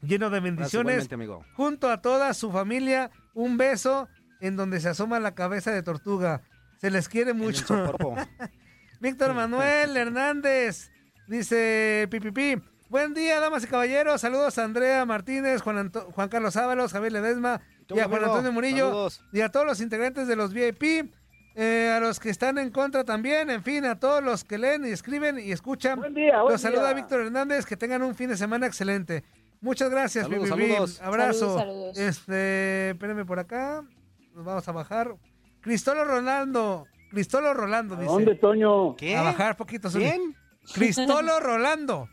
[0.00, 1.12] lleno de bendiciones.
[1.12, 1.44] amigo.
[1.54, 4.08] Junto a toda su familia, un beso
[4.40, 6.40] en donde se asoma la cabeza de tortuga.
[6.80, 7.66] Se les quiere mucho.
[9.00, 10.90] Víctor Manuel Hernández
[11.28, 12.56] dice Pipipi.
[12.88, 14.20] Buen día, damas y caballeros.
[14.22, 18.16] Saludos a Andrea Martínez, Juan, Anto- Juan Carlos Ábalos, Javier Ledesma tú, y a Juan
[18.22, 18.32] amigo?
[18.34, 19.22] Antonio Murillo Saludos.
[19.32, 21.12] y a todos los integrantes de los VIP,
[21.54, 24.84] eh, a los que están en contra también, en fin, a todos los que leen
[24.86, 25.98] y escriben y escuchan.
[25.98, 26.94] Buen día, buen los saluda día.
[26.94, 29.24] Víctor Hernández, que tengan un fin de semana excelente.
[29.60, 31.02] Muchas gracias, Saludos, saludos.
[31.02, 31.58] Abrazo.
[31.58, 31.98] Saludos, saludos.
[31.98, 33.82] Este, espérenme por acá.
[34.34, 35.14] Nos vamos a bajar.
[35.60, 36.86] Cristolo Rolando.
[37.10, 38.10] Cristolo Rolando ¿A dice.
[38.12, 38.96] dónde, Toño?
[38.96, 39.16] ¿Qué?
[39.16, 39.90] A bajar poquito.
[39.90, 40.34] ¿Quién?
[40.72, 42.08] Cristolo Rolando.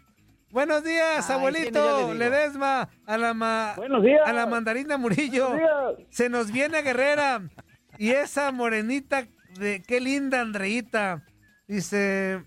[0.52, 2.14] Buenos días, Ay, abuelito.
[2.14, 2.30] le.
[2.30, 4.22] Ledesma, a la, ma- Buenos días.
[4.26, 5.50] a la mandarina Murillo.
[5.50, 6.08] Buenos días.
[6.10, 7.42] Se nos viene Guerrera.
[7.98, 9.28] Y esa morenita,
[9.60, 11.24] de qué linda Andreita.
[11.68, 12.44] Dice,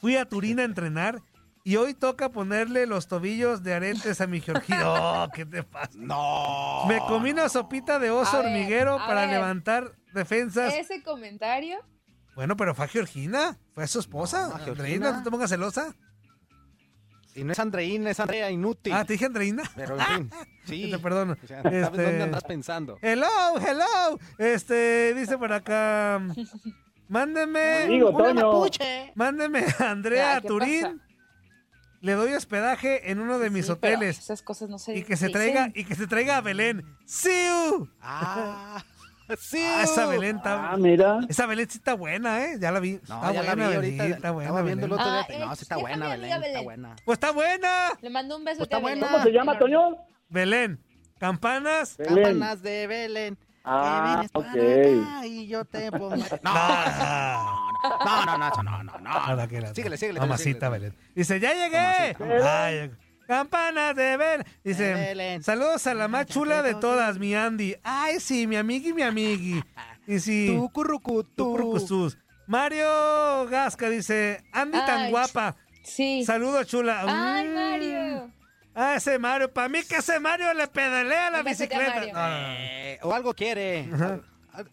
[0.00, 1.22] fui a Turín a entrenar
[1.64, 4.76] y hoy toca ponerle los tobillos de aretes a mi Georgito.
[4.86, 5.90] Oh, ¿Qué te pasa?
[5.96, 6.84] No.
[6.86, 9.30] Me comí una sopita de oso A hormiguero para ver.
[9.30, 10.74] levantar defensas.
[10.74, 11.78] Ese comentario,
[12.34, 13.58] Bueno, pero fue a Georgina.
[13.74, 14.48] Fue a su esposa.
[14.48, 15.12] No, Georgina.
[15.12, 15.94] no te pongas celosa.
[17.36, 18.92] Y no es Andreína, es Andrea Inútil.
[18.94, 19.62] Ah, te dije Andreina.
[19.76, 20.30] Pero en fin,
[20.64, 20.90] sí.
[20.90, 21.36] Te perdono.
[21.42, 22.98] O sea, ¿Sabes Este- dónde andas pensando?
[23.02, 23.26] Hello,
[23.60, 24.18] hello.
[24.38, 26.20] Este, dice por acá.
[27.08, 27.86] Mándeme.
[27.88, 28.52] Digo, Una Toño.
[28.52, 29.12] mapuche.
[29.14, 30.82] Mándeme a Andrea Ya, ¿qué Turín.
[30.82, 30.94] pasa?
[32.02, 34.18] le doy hospedaje en uno de mis Sí, hoteles.
[34.18, 35.32] Esas cosas no se Y que se dicen.
[35.40, 36.84] traiga, y que se traiga a Belén.
[37.04, 37.88] ¡Siu!
[38.00, 38.84] Ah,
[39.38, 39.58] sí.
[39.66, 40.70] Ah, esa Belén está.
[40.72, 41.20] Ah, mira.
[41.28, 42.56] Esa Belén sí está buena, ¿eh?
[42.60, 43.00] Ya la vi.
[43.08, 44.16] No, está ya la buena, vi Belén, ahorita.
[44.16, 44.48] está buena.
[44.50, 45.06] Estaba viendo el Belén.
[45.06, 45.38] otro Ah, día.
[45.46, 46.32] No, sí está buena, Belén.
[46.32, 46.64] amiga Está Belén.
[46.64, 46.96] buena.
[47.04, 47.88] Pues está buena.
[48.00, 48.58] Le mando un beso.
[48.58, 48.98] Pues está a Belén.
[49.00, 49.12] buena.
[49.12, 49.96] ¿Cómo se llama, Toño?
[50.28, 50.80] Belén.
[51.18, 51.96] Campanas.
[51.96, 52.14] Belén.
[52.24, 53.38] Campanas de Belén.
[53.68, 54.44] Ah, que vienes ok.
[54.44, 56.14] para acá y yo te pongo.
[56.42, 57.68] No, Ah.
[58.04, 59.48] no, no, no, no, no, no.
[59.48, 60.20] Que la- Síguele, síguele.
[60.20, 60.90] Mamacita síguele.
[60.90, 60.94] Belén.
[61.14, 62.16] Dice, ya llegué.
[62.18, 62.64] Mamacita.
[62.64, 62.90] Ay,
[63.26, 64.44] campanas de Belén.
[64.64, 65.42] Dice, De Belén.
[65.42, 67.76] saludos a la más chula de todas, mi Andy.
[67.82, 69.62] Ay, sí, mi amigui, mi amigui.
[70.08, 71.32] Y sí, Tu currucutú.
[71.34, 72.16] tu currucusús.
[72.46, 75.56] Mario Gasca dice, Andy tan Ay, guapa.
[75.82, 76.24] Sí.
[76.24, 77.02] Saludos, chula.
[77.08, 77.54] Ay, Mm.
[77.54, 78.30] Mario.
[78.74, 79.52] Ah, ese Mario.
[79.52, 81.94] Para mí que ese Mario le pedalea la bicicleta.
[81.94, 82.12] Mario.
[82.12, 82.54] No, no, no.
[82.58, 83.88] Eh, o algo quiere.
[83.92, 84.22] Al-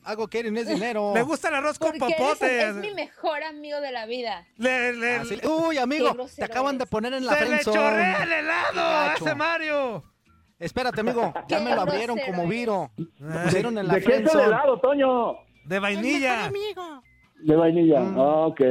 [0.04, 1.12] Algo quiere y no es dinero.
[1.15, 2.69] Le gusta el arroz con popote.
[2.69, 4.46] es mi mejor amigo de la vida.
[4.58, 8.24] Le, le- Así le- Uy, amigo, te acaban de poner en la se le chorrea
[8.24, 10.04] el helado a ese Mario.
[10.60, 12.91] Espérate, amigo, ya me lo abrieron como viro.
[13.19, 15.34] Me Ay, pusieron en la ¿De qué es el helado, Toño?
[15.65, 16.46] De vainilla.
[16.46, 17.04] amigo.
[17.41, 18.00] De vainilla.
[18.00, 18.19] Mm.
[18.19, 18.62] Ah, ok.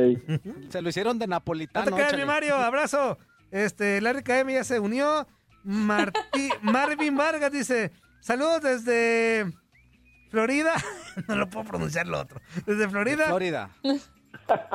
[0.70, 1.84] Se lo hicieron de No napolitano.
[1.84, 2.26] te creas, mi échale.
[2.26, 2.56] Mario.
[2.56, 3.18] Abrazo.
[3.50, 5.26] Este, Larry KM ya se unió.
[5.64, 9.52] Martí, Marvin Vargas dice: Saludos desde
[10.32, 10.72] Florida.
[11.28, 12.40] no lo puedo pronunciar lo otro.
[12.66, 13.70] Desde Florida, Florida.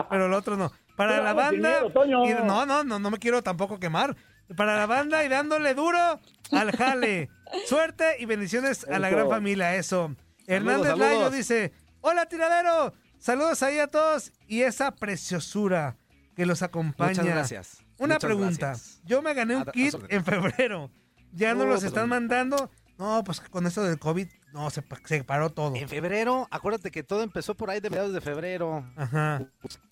[0.10, 0.72] pero lo otro no.
[0.96, 1.70] Para Pero la banda.
[1.70, 2.26] miedo, Toño.
[2.26, 4.16] y- no, no, no, no me quiero tampoco quemar.
[4.56, 6.20] Para la banda y dándole duro
[6.52, 7.30] al jale.
[7.68, 9.76] Suerte y bendiciones a la gran familia.
[9.76, 10.16] Eso.
[10.48, 11.00] Hernández saludos.
[11.10, 12.94] Layo dice: Hola, tiradero.
[13.20, 15.98] Saludos ahí a todos y esa preciosura
[16.36, 17.10] que los acompaña.
[17.10, 17.78] Muchas gracias.
[17.98, 18.68] Una Muchas pregunta.
[18.68, 19.02] gracias.
[19.04, 20.92] Yo me gané un A- kit en febrero.
[21.34, 22.72] Ya no Oh, los pero- están mandando.
[22.98, 25.76] No, pues con esto del COVID, no, se, se paró todo.
[25.76, 28.86] En febrero, acuérdate que todo empezó por ahí de mediados de febrero.
[28.96, 29.40] Ajá.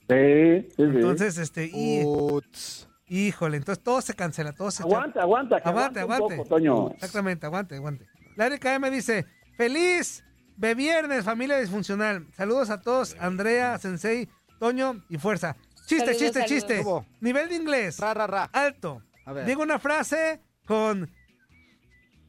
[0.09, 0.83] Sí, sí, sí.
[0.83, 2.87] Entonces, este, y, Uts.
[3.07, 6.35] híjole, entonces todo se cancela, todo se Aguanta, aguanta, que Aguante, un aguante.
[6.37, 6.91] poco, Toño.
[6.91, 8.05] Exactamente, aguante, aguante.
[8.35, 9.25] Larry KM dice,
[9.57, 10.23] feliz
[10.57, 12.25] de viernes, familia disfuncional.
[12.35, 15.55] Saludos a todos, Andrea, Sensei, Toño y Fuerza.
[15.85, 16.49] Chiste, Saludos, chiste, saludos.
[16.49, 16.83] chiste.
[16.83, 17.05] ¿Cómo?
[17.21, 17.99] Nivel de inglés.
[17.99, 18.49] Ra, ra, ra.
[18.53, 19.01] Alto.
[19.25, 19.45] A ver.
[19.45, 21.09] Digo una frase con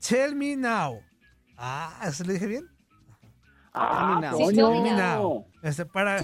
[0.07, 1.01] Tell me now.
[1.57, 2.69] Ah, ¿se le dije bien?
[3.73, 4.33] Ah.
[4.37, 5.45] Sí, Toño.
[5.63, 6.19] Este, para,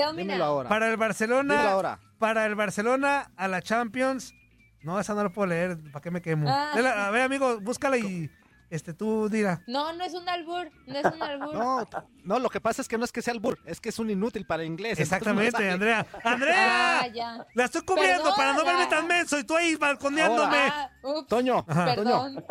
[0.45, 0.69] ahora.
[0.69, 1.71] para el Barcelona.
[1.71, 2.01] ahora.
[2.19, 4.35] Para el Barcelona a la Champions.
[4.83, 5.79] No, esa no la puedo leer.
[5.93, 6.49] ¿Para qué me quemo?
[6.49, 6.73] Ah.
[7.07, 8.31] A ver, amigo, búscala y
[8.73, 9.63] este, tú dirá.
[9.67, 10.71] No, no es un albur.
[10.87, 11.55] No es un albur.
[11.55, 11.87] No,
[12.25, 13.99] no, lo que pasa es que no es que sea el burr, es que es
[13.99, 14.99] un inútil para el inglés.
[14.99, 15.71] no Exactamente.
[15.71, 16.07] Andrea.
[16.25, 17.01] ¡Andrea!
[17.01, 17.47] Ah, ya.
[17.55, 20.57] La estoy cubriendo para no verme tan menso y tú ahí balconeándome.
[20.57, 22.43] Ah, ups, Toño, Perdón.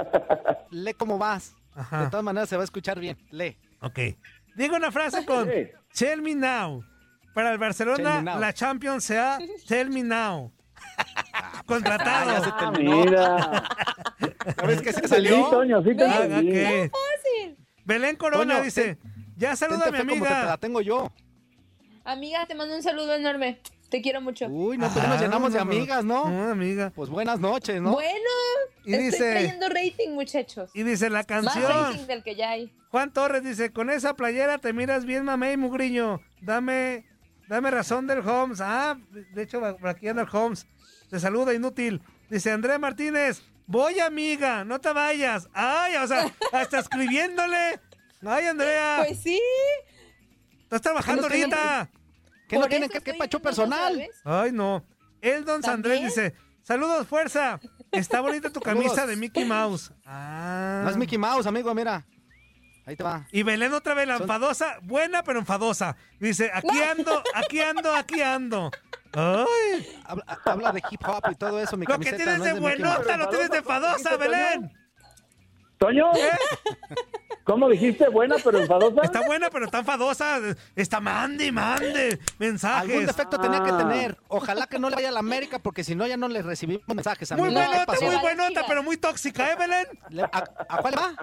[0.69, 1.55] lee cómo vas.
[1.75, 2.03] Ajá.
[2.03, 3.17] De todas maneras se va a escuchar bien.
[3.31, 3.57] Lee.
[3.81, 3.99] Ok.
[4.55, 5.67] Digo una frase con Sí.
[5.97, 6.83] Tell me now.
[7.33, 10.51] Para el Barcelona, la Champions sea Tell me now.
[10.97, 12.57] Ah, ya se Contratado.
[12.73, 13.05] terminó.
[13.05, 13.63] Mira.
[14.57, 15.49] ¿Sabes qué se Sí, salió?
[15.49, 16.85] Toño, sí te Ah, entendí.
[16.87, 17.57] ok.
[17.85, 18.97] Belén Corona Toño, dice,
[19.37, 20.57] ya saluda a mi como te la amiga.
[20.57, 21.11] tengo yo.
[22.03, 23.59] Amiga, te mando un saludo enorme.
[23.91, 24.47] Te quiero mucho.
[24.47, 25.71] Uy, no, pues ya Ah, nos llenamos de no, no.
[25.71, 26.29] amigas, ¿no?
[26.29, 26.91] No, amiga.
[26.95, 27.91] Pues buenas noches, ¿no?
[27.91, 28.29] Bueno,
[28.85, 30.71] Y estoy dice- trayendo rating, muchachos.
[30.73, 31.63] Y dice la Más canción.
[31.93, 32.73] rating del que ya hay.
[32.89, 36.21] Juan Torres dice, con esa playera te miras bien mamey, mugriño.
[36.41, 37.05] Dame,
[37.47, 38.59] dame razón del Holmes.
[38.61, 40.65] Ah, de hecho, por aquí anda el Holmes.
[41.09, 42.01] Te saluda, inútil.
[42.29, 45.49] Dice Andrea Martínez, voy amiga, no te vayas.
[45.53, 47.79] Ay, o sea, hasta escribiéndole.
[48.25, 49.37] Ay, Andrea, Pues sí.
[50.63, 51.89] estás trabajando ¿Qué no tienen- ahorita.
[52.51, 53.93] ¿Qué no por tienen eso que estoy qué pacho personal?
[53.93, 54.21] ¿sabes?
[54.23, 54.85] Ay, no.
[55.21, 56.09] El Don Sandrés ¿También?
[56.09, 57.59] dice, saludos, fuerza.
[57.91, 59.91] Está bonita tu camisa de Mickey Mouse.
[60.05, 60.81] Ah.
[60.83, 62.05] No es Mickey Mouse, amigo, mira.
[62.85, 63.27] Ahí te va.
[63.31, 65.95] Y Belén otra vez, la Son- enfadosa, buena pero enfadosa.
[66.19, 68.71] Dice, aquí ando, aquí ando, aquí ando.
[69.13, 72.53] Ay, Habla, habla de hip hop y todo eso, mi lo que tienes no de
[72.53, 74.71] buenota, lo tienes de enfadosa, Belén.
[75.81, 76.11] Toño,
[77.43, 78.07] ¿cómo dijiste?
[78.09, 79.01] Buena, pero enfadosa.
[79.01, 80.39] Está buena, pero está enfadosa.
[80.75, 83.07] Está mande, mande Algún mensajes.
[83.07, 83.77] defecto tenía que Ah.
[83.79, 84.15] tener.
[84.27, 86.83] Ojalá que no le vaya a la América porque si no ya no le recibimos
[86.87, 87.31] mensajes.
[87.31, 87.59] Muy amigo.
[87.61, 88.05] ¿Qué buenota, pasó?
[88.05, 88.15] muy
[88.49, 88.65] chicas.
[88.67, 89.87] pero muy tóxica, ¿eh, Belén?
[90.31, 91.15] ¿A, a cuál le va?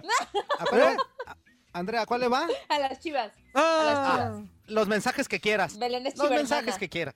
[0.59, 0.93] ¿A cuál le va?
[1.27, 1.37] A-
[1.75, 2.49] Andrea, ¿a cuál le va?
[2.69, 3.31] A las chivas.
[3.55, 4.33] Ah.
[4.35, 5.79] Ah, los mensajes que quieras.
[5.79, 7.15] Belén es Los mensajes que quieras.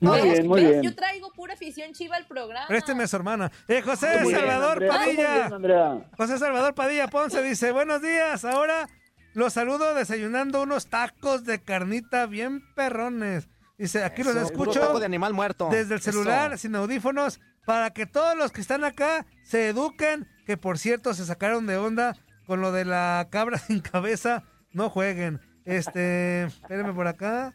[0.00, 0.32] Muy ¿Ves?
[0.32, 0.70] bien, muy ¿Ves?
[0.70, 0.82] bien.
[0.82, 2.66] Yo traigo pura afición chiva al programa.
[2.68, 3.50] Présteme a su hermana.
[3.68, 4.92] Eh, José Muy bien, Salvador Andrea.
[4.92, 5.34] Muy Padilla.
[5.40, 6.10] bien, Andrea.
[6.16, 8.88] José Salvador Padilla Ponce dice, buenos días, ahora
[9.34, 13.48] los saludo desayunando unos tacos de carnita bien perrones.
[13.78, 15.68] Dice, aquí los Eso, escucho taco de animal muerto.
[15.70, 16.12] desde el Eso.
[16.12, 21.12] celular, sin audífonos, para que todos los que están acá se eduquen, que por cierto
[21.14, 25.40] se sacaron de onda con lo de la cabra sin cabeza, no jueguen.
[25.64, 27.54] Este, espérenme por acá.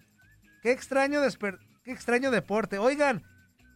[0.61, 2.77] Qué extraño desper- qué extraño deporte.
[2.77, 3.23] Oigan,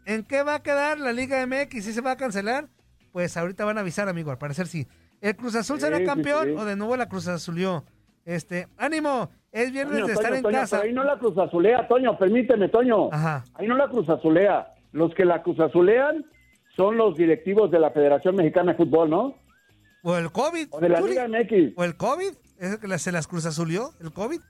[0.05, 1.85] ¿En qué va a quedar la Liga MX?
[1.85, 2.67] ¿Si se va a cancelar?
[3.13, 4.85] Pues ahorita van a avisar, amigo, al parecer sí.
[5.21, 6.55] ¿El Cruz Azul será Sí, sí, campeón sí.
[6.57, 7.85] o de nuevo la Cruz Azulió?
[8.25, 10.77] Este, ánimo, es viernes Toño, de estar Toño, en Toño, casa.
[10.77, 13.13] pero ahí no la Cruz Azulea, Toño, permíteme, Toño.
[13.13, 13.45] Ajá.
[13.53, 14.73] Ahí no la Cruz Azulea.
[14.91, 16.25] Los que la Cruz Azulean
[16.75, 19.35] son los directivos de la Federación Mexicana de Fútbol, ¿no?
[20.03, 20.67] O el COVID.
[20.71, 20.99] O de la.
[20.99, 21.77] Liga MX.
[21.77, 22.33] O el COVID.
[22.59, 23.91] ¿Es el que la- se las Cruz Azulió?
[24.01, 24.41] ¿El COVID?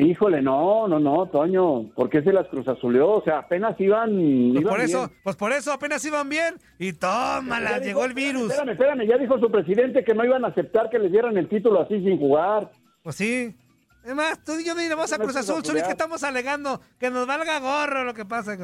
[0.00, 1.90] Híjole, no, no, no, Toño.
[1.96, 3.14] ¿Por qué se las Cruz Azuleó?
[3.16, 4.10] O sea, apenas iban.
[4.10, 5.18] Pues iban por eso, bien.
[5.24, 6.54] pues por eso apenas iban bien.
[6.78, 8.50] Y tómala, llegó dijo- el virus.
[8.52, 11.48] Espérame, espérame, ya dijo su presidente que no iban a aceptar que les dieran el
[11.48, 12.70] título así sin jugar.
[13.02, 13.56] Pues sí.
[14.04, 15.86] Es más, tú y yo vamos a Cruz Azul, azulear.
[15.86, 18.56] que estamos alegando que nos valga gorro lo que pasa.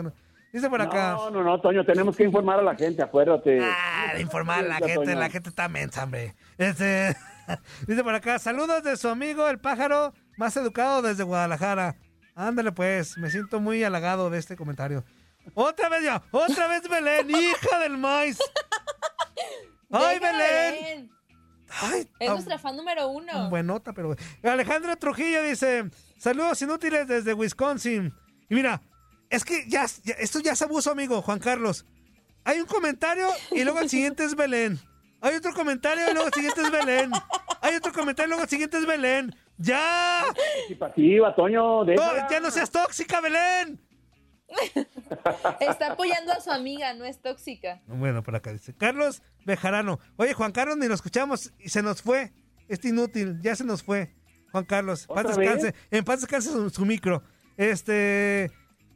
[0.52, 1.14] Dice por acá.
[1.14, 3.58] No, no, no, Toño, tenemos que informar a la gente, acuérdate.
[3.60, 5.18] Ah, informar a la gente, Toño.
[5.18, 6.36] la gente está mensa, hombre.
[6.58, 7.16] Este,
[7.88, 11.96] dice por acá, saludos de su amigo el pájaro más educado desde Guadalajara.
[12.34, 15.04] Ándale pues, me siento muy halagado de este comentario.
[15.54, 18.38] Otra vez ya, otra vez Belén, hija del maíz.
[19.90, 21.10] ¡Ay, Deja a Belén!
[21.82, 23.50] Ay, Es ah, nuestra fan número uno.
[23.50, 24.16] Buenota, pero.
[24.42, 28.12] Alejandro Trujillo dice: Saludos inútiles desde Wisconsin.
[28.48, 28.80] Y mira,
[29.30, 31.84] es que ya, ya- esto ya es abuso, amigo, Juan Carlos.
[32.44, 34.78] Hay un comentario y luego el siguiente es Belén.
[35.20, 37.10] Hay otro comentario y luego el siguiente es Belén.
[37.62, 39.34] Hay otro comentario y luego el siguiente es Belén.
[39.56, 40.24] ¡Ya!
[40.34, 42.28] Participativa, Toño, No.
[42.30, 43.80] ¡Ya no seas tóxica, Belén!
[45.60, 47.80] Está apoyando a su amiga, no es tóxica.
[47.86, 49.98] Bueno, por acá dice Carlos Bejarano.
[50.16, 52.32] Oye, Juan Carlos, ni lo escuchamos y se nos fue.
[52.68, 54.14] Este inútil, ya se nos fue.
[54.52, 55.66] Juan Carlos, paz ¿Otra descanse.
[55.66, 55.74] vez?
[55.90, 57.22] En paz descanse su, su micro.
[57.56, 58.50] Este.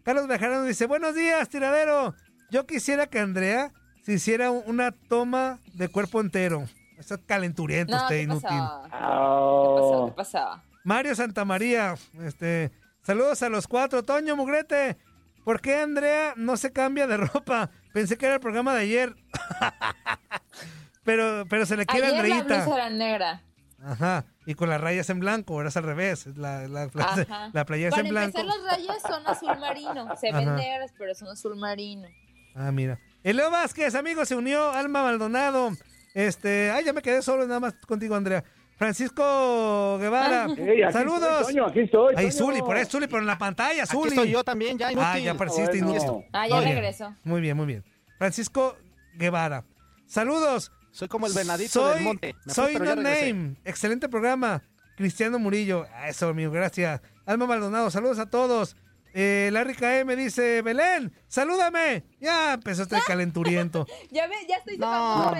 [0.04, 2.14] Carlos Bejarano dice: Buenos días, tiradero.
[2.50, 6.66] Yo quisiera que Andrea se hiciera un- una toma de cuerpo entero.
[6.98, 8.48] Está calenturiento No, usted, ¿qué inútil.
[8.48, 8.84] pasaba?
[8.84, 10.06] ¿Qué pasaba?
[10.06, 10.64] ¿Qué pasaba?
[10.84, 12.70] Mario Santamaría, este,
[13.02, 14.02] saludos a los cuatro.
[14.02, 14.96] Toño Mugrete,
[15.44, 17.70] ¿por qué Andrea no se cambia de ropa?
[17.92, 19.14] Pensé que era el programa de ayer.
[21.04, 22.62] pero, pero se le quiere Ayer la Andreita.
[22.64, 23.42] blusa era negra.
[23.82, 24.24] Ajá.
[24.44, 26.26] Y con las rayas en blanco, ahora es al revés.
[26.36, 28.38] La, la, la, la playera es Para en blanco.
[28.40, 30.16] empezar, las rayas son azul marino.
[30.16, 30.56] Se ven Ajá.
[30.56, 32.08] negras, pero son azul marino.
[32.54, 32.98] Ah, mira.
[33.22, 34.70] Eleo Vázquez, amigo, se unió.
[34.72, 35.70] Alma Maldonado.
[36.14, 38.42] Este, ay, ya me quedé solo nada más contigo, Andrea.
[38.76, 40.44] Francisco Guevara.
[40.44, 40.56] Aquí
[40.92, 41.40] Saludos.
[41.40, 42.32] estoy, Toño, aquí estoy, Ahí, Toño.
[42.46, 44.08] Zuli, por eso, Zuli, pero en la pantalla, Aquí Zuli.
[44.10, 45.08] estoy yo también, ya inútil.
[45.10, 45.90] Ah, ya apareciste Bueno.
[46.00, 46.24] inútil.
[46.32, 46.76] Ah, ya Muy bien.
[46.76, 47.14] regresó.
[47.24, 47.84] Muy bien, muy bien.
[48.18, 48.76] Francisco
[49.16, 49.64] Guevara.
[50.06, 50.72] Saludos.
[50.90, 52.34] Soy como el venadito soy, del monte.
[52.46, 52.96] Me Soy No.
[52.96, 53.56] Name.
[53.64, 54.62] Excelente programa.
[54.96, 55.86] Cristiano Murillo.
[55.94, 57.00] Ah, Eso, amigo, gracias.
[57.26, 58.76] Alma Maldonado, saludos a todos.
[59.12, 62.04] Eh, Larry KM dice, Belén, salúdame.
[62.20, 63.86] Ya empezó este calenturiento.
[64.10, 64.78] Ya ve, ya estoy.
[64.78, 65.32] No,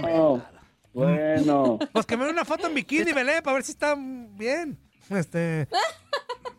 [0.92, 1.79] bueno.
[1.92, 4.79] Pues que me dé una foto en bikini, Belén, para ver si está bien.
[5.11, 5.68] Este.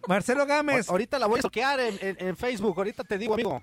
[0.07, 0.89] Marcelo Gámez.
[0.89, 2.73] Ahorita la voy a bloquear en, en- en Facebook.
[2.77, 3.61] Ahorita te digo, amigo.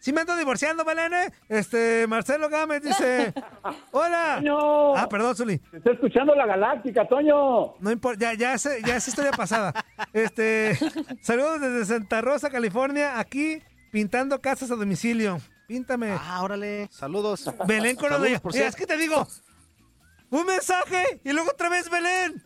[0.00, 1.32] Sí me ando divorciando, Belén, ¿eh?
[1.48, 3.32] Este, Marcelo Gámez dice,
[3.90, 4.34] hola.
[4.36, 5.56] Toño, Ah, perdón, Zuli.
[5.58, 7.74] te está escuchando la Galáctica, Toño.
[7.80, 9.72] No importa, ya, ya, sé- ya es historia pasada.
[10.12, 10.78] Este,
[11.22, 13.62] saludos desde Santa Rosa, California, aquí
[13.92, 15.40] pintando casas a domicilio.
[15.66, 16.10] Píntame.
[16.20, 16.86] Ah, órale.
[16.90, 17.50] Saludos.
[17.66, 19.26] Belén con lo de Saludos, por Mira, es que te digo,
[20.40, 22.42] un mensaje y luego otra vez Belén.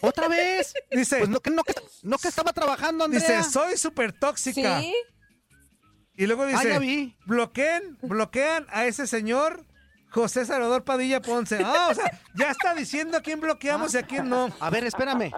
[0.00, 0.72] ¿Otra vez?
[0.90, 3.20] Dice, Pues no, que, no, que, no que estaba trabajando, Andrea.
[3.38, 4.80] dice, soy súper tóxica.
[4.80, 4.94] ¿Sí?
[6.16, 7.16] Y luego Ah, dice, ya vi.
[7.26, 9.64] bloqueen, bloquean a ese señor
[10.10, 11.58] José Salvador Padilla Ponce.
[11.64, 14.48] Ah, o sea, ya está diciendo a quién bloqueamos y a quién no.
[14.60, 15.30] A ver, espérame.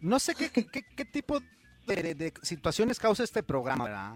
[0.00, 1.40] No sé qué, qué, qué- qué tipo
[1.86, 4.12] de, de- de situaciones causa este programa, ¿verdad?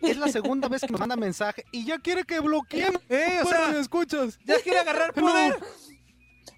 [0.00, 3.00] Es la segunda vez que nos manda mensaje y ya quiere que bloqueemos.
[3.08, 4.38] Eh, o sea, ¿me escuchas?
[4.44, 5.58] ya quiere agarrar poder.
[5.60, 5.66] No,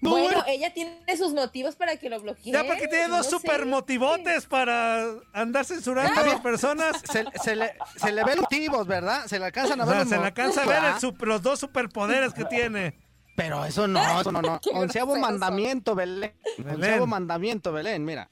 [0.01, 0.43] bueno, bueno.
[0.47, 2.51] ella tiene sus motivos para que lo bloquee.
[2.51, 3.29] Ya porque tiene dos No sé.
[3.29, 7.01] super motivotes para andar censurando a las personas.
[7.11, 9.25] Se, se le, se le ven los motivos, ¿verdad?
[9.25, 10.83] Se le alcanzan a O ver sea, los se le alcanza a ver
[11.27, 12.99] los dos superpoderes que tiene.
[13.35, 14.59] Pero eso no, eso no, no.
[14.73, 16.33] Onceavo mandamiento, Belén.
[16.57, 16.75] Belén.
[16.75, 18.29] Onceavo mandamiento, Belén, mira.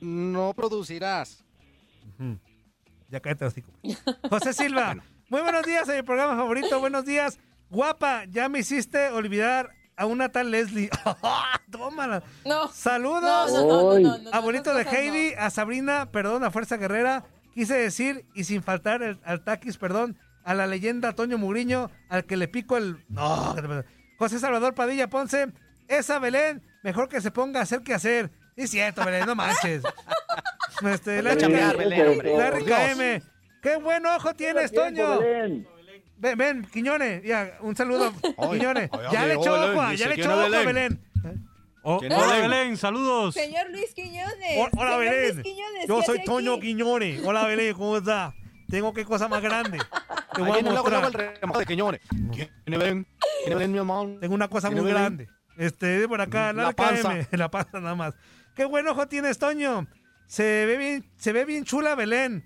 [0.00, 1.44] No producirás.
[3.08, 3.70] Ya cállate, hocico.
[4.28, 4.96] José Silva,
[5.28, 6.80] muy buenos días a mi programa favorito.
[6.80, 7.38] Buenos días.
[7.70, 9.70] Guapa, ya me hiciste olvidar
[10.02, 10.90] a una tal Leslie.
[11.70, 12.22] Tómala.
[12.44, 12.68] No.
[12.72, 13.52] Saludos.
[13.52, 14.84] No, no, no, no, no, no, Abuelito no, de.
[14.84, 17.24] Heidi, a Sabrina, perdón, a Fuerza Guerrera.
[17.54, 22.24] Quise decir, y sin faltar el- al taquis, perdón, a la leyenda Toño Mugriño, al
[22.24, 23.04] que le pico el.
[23.08, 23.54] No.
[24.18, 25.52] José Salvador Padilla Ponce,
[25.88, 28.30] esa Belén, mejor que se ponga a hacer que hacer.
[28.56, 29.82] Sí, es cierto, Belén, no manches.
[30.82, 32.36] Este, Ponte a Larry, chambear, K- Belén, hombre.
[32.38, 32.80] Larry Por Dios.
[32.96, 33.22] KM,
[33.62, 35.18] qué buen ojo tienes, Toño.
[35.20, 35.68] Belén.
[36.22, 38.90] Ven, ven, Quiñones, ya, un saludo, Oye, Quiñones.
[38.92, 40.66] oye, Ya le oye, echó Belén, ojo, dice ya le que echó no ojo, Belén.
[40.66, 41.48] Belén.
[41.84, 42.42] Oh, ¿Quién hola es?
[42.42, 43.34] Belén, saludos.
[43.34, 44.56] Señor Luis Quiñones.
[44.56, 45.34] Ho- Hola, Señor Belén.
[45.34, 46.60] Luis Quiñones, Yo ¿qué soy hace Toño aquí?
[46.68, 47.20] Quiñones.
[47.26, 48.34] Hola, Belén, ¿cómo está?
[48.70, 49.78] Tengo qué cosa más grande.
[50.34, 51.12] Te voy a mostrar.
[51.58, 52.00] de Quiñones.
[52.32, 53.06] ¿Quién ven?
[53.44, 54.16] ¿Quién ven, mi hermano?
[54.20, 55.26] Tengo una cosa ¿Quién muy grande.
[55.58, 57.08] Este, por acá, la, La panza.
[57.10, 58.14] KM, la panza nada más.
[58.54, 59.88] Qué buen ojo tienes, Toño.
[60.28, 62.44] Se ve bien, se ve bien chula Belén.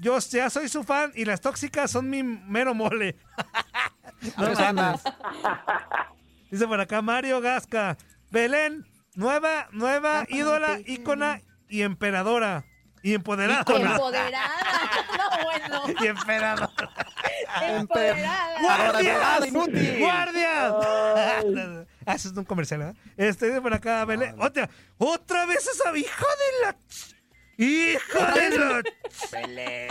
[0.00, 3.16] Yo ya soy su fan y las tóxicas son mi mero mole.
[4.36, 5.00] no mames.
[6.50, 7.96] Dice por acá Mario Gasca.
[8.30, 12.64] Belén, nueva, nueva ídola, ícona y emperadora.
[13.02, 13.60] Y empoderada.
[13.60, 14.50] Empoderada.
[15.16, 15.82] No, bueno.
[16.00, 16.72] Y emperadora.
[17.62, 18.60] Empoderada.
[18.60, 19.46] ¡Guardias!
[19.46, 19.98] inútil!
[20.00, 20.74] ¡Guardias!
[22.04, 22.94] Ah, eso es un comercial, ¿eh?
[23.16, 24.34] Este, dice por acá, Belén.
[24.40, 24.68] Otra,
[24.98, 26.76] otra vez esa hija de la...
[27.58, 28.82] ¡Hija de la...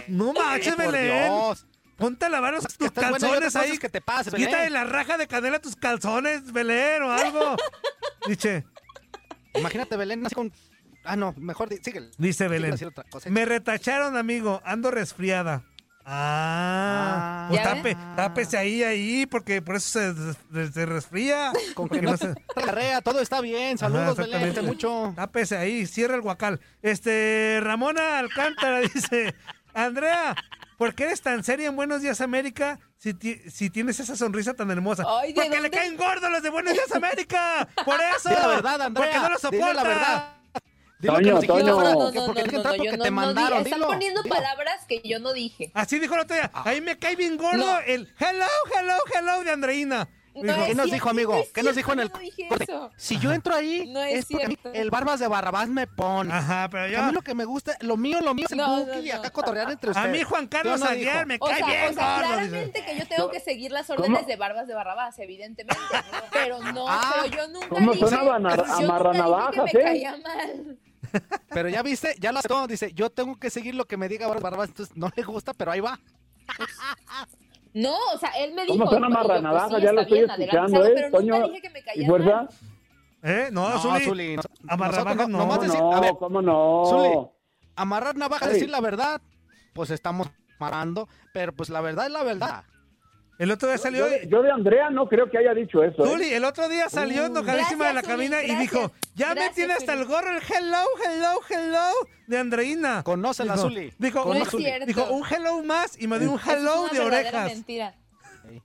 [0.08, 1.24] No manches, Belén.
[1.24, 1.66] Dios.
[1.98, 3.78] Ponte a lavar los- tus calzones ahí.
[3.78, 4.48] que te pases, Belén.
[4.50, 7.56] Quítale la raja de canela a tus calzones, Belén, o algo.
[8.28, 8.66] Dice,
[9.54, 10.52] Imagínate, Belén, así con...
[11.06, 12.10] Ah, no, mejor síguele.
[12.18, 12.76] dice Belén.
[13.30, 14.62] Me retacharon, amigo.
[14.66, 15.64] Ando resfriada.
[16.08, 20.14] Ah, pues ¿Ya tape, tápese ahí, ahí, porque por eso se,
[20.54, 21.52] se- se resfría.
[21.76, 23.78] Con que no se- carrea, todo está bien.
[23.78, 25.14] Ajá, Saludos, Belén, mucho.
[25.16, 26.60] Tápese ahí, cierra el guacal.
[26.82, 29.34] Este, Ramona Alcántara dice,
[29.74, 30.36] Andrea,
[30.78, 34.54] ¿por qué eres tan seria en Buenos Días América si, ti- si tienes esa sonrisa
[34.54, 35.04] tan hermosa?
[35.08, 37.68] Ay, ¿de Porque le caen gordos los de Buenos Días América.
[37.84, 38.30] Por eso.
[38.30, 39.06] Dile la verdad, Andrea.
[39.12, 39.74] Porque no lo Dile soporta.
[39.74, 40.35] la verdad.
[41.06, 41.66] Dile Toño, que Toño.
[41.66, 44.36] No, que no, porque no, que no, no, yo te mandaron, Están dilo, poniendo dilo.
[44.36, 45.72] palabras que yo no dije.
[45.74, 46.52] Así dijo el otro día.
[46.54, 47.80] Ahí me cae bien gordo No.
[47.80, 48.46] el hello,
[48.80, 50.08] hello, hello de Andreina.
[50.38, 51.34] No es ¿Qué nos dijo, amigo?
[51.34, 52.92] no es ¿Qué nos dijo en el dije eso.
[52.98, 54.70] Si yo entro ahí, No es porque a cierto.
[54.74, 56.34] el Barbas de Barrabás me pone.
[56.34, 57.04] Ajá, pero A yo...
[57.04, 59.12] mí lo que me gusta, lo mío, lo mío es el No, no, Buki y
[59.12, 60.12] acá cotorrear entre A ustedes.
[60.12, 62.28] mí Juan Carlos ¿Qué no Aguiar me O cae sea, bien o sea, gordo.
[62.28, 62.50] dice.
[62.50, 65.82] claramente que yo tengo que seguir las órdenes de Barbas de Barrabás, evidentemente.
[66.34, 69.84] Pero no, Ah, pero yo nunca ¿cómo dije, a- nunca amarranavajas, que me eh?
[69.86, 70.80] caía mal.
[71.50, 72.68] Pero ya viste, ya lo aceptó.
[72.68, 74.70] Dice, yo tengo que seguir lo que me diga Barbas Barrabás.
[74.70, 76.00] Entonces no le gusta, pero ahí va.
[77.74, 78.78] No, o sea, él me dijo.
[78.78, 80.86] ¿Cómo son pues, yo, pues, sí, ya lo estoy bien, escuchando.
[80.86, 80.92] ¿eh?
[80.96, 82.48] Pero nunca dije que me y fuerza.
[83.22, 83.50] ¿Eh?
[83.52, 84.06] No, No, Zuli.
[84.06, 84.44] Zuli, no.
[85.28, 85.94] nomás ¿Cómo decir- no?
[85.94, 86.84] a ver, ¿Cómo no?
[86.86, 87.28] Zuli,
[87.76, 89.22] amarrar navaja, decir la verdad,
[89.74, 90.28] pues estamos
[90.60, 92.64] amarrando, pero pues la verdad es la verdad.
[93.38, 94.06] El otro día salió...
[94.06, 96.06] Yo, de- yo de Andrea no creo que haya dicho eso.
[96.06, 96.10] ¿eh?
[96.10, 99.94] Zuli, el otro día salió enojadísima de la cabina y dijo, ya me tiene hasta
[99.94, 101.86] el gorro el hello, hello, hello
[102.28, 103.04] de Andreina.
[103.04, 103.94] Conócela, Zuli.
[103.98, 107.00] Dijo, No un, dijo, un hello más y me dio un es hello una de
[107.02, 107.52] orejas.
[107.54, 107.94] mentira.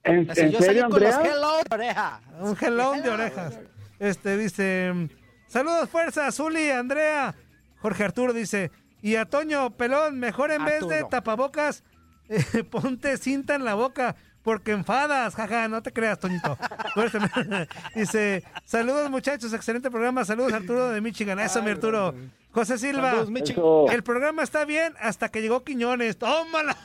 [0.05, 1.33] ¿En, Así en yo salí serio, con los Andrea?
[1.35, 2.21] hello de oreja.
[2.41, 3.59] Un hello de orejas.
[3.99, 4.93] Este dice,
[5.49, 7.35] saludos fuerza, Zuli, Andrea.
[7.79, 8.71] Jorge Arturo dice,
[9.03, 11.83] y a Toño Pelón, mejor en vez de tapabocas,
[12.29, 14.15] eh, ponte cinta en la boca.
[14.43, 16.57] Porque enfadas, jaja, no te creas, Toñito.
[17.95, 22.15] Dice, saludos muchachos, excelente programa, saludos Arturo de Michigan, eso mi Arturo.
[22.53, 26.77] José Silva, Saludos, el programa está bien hasta que llegó Quiñones, tómala.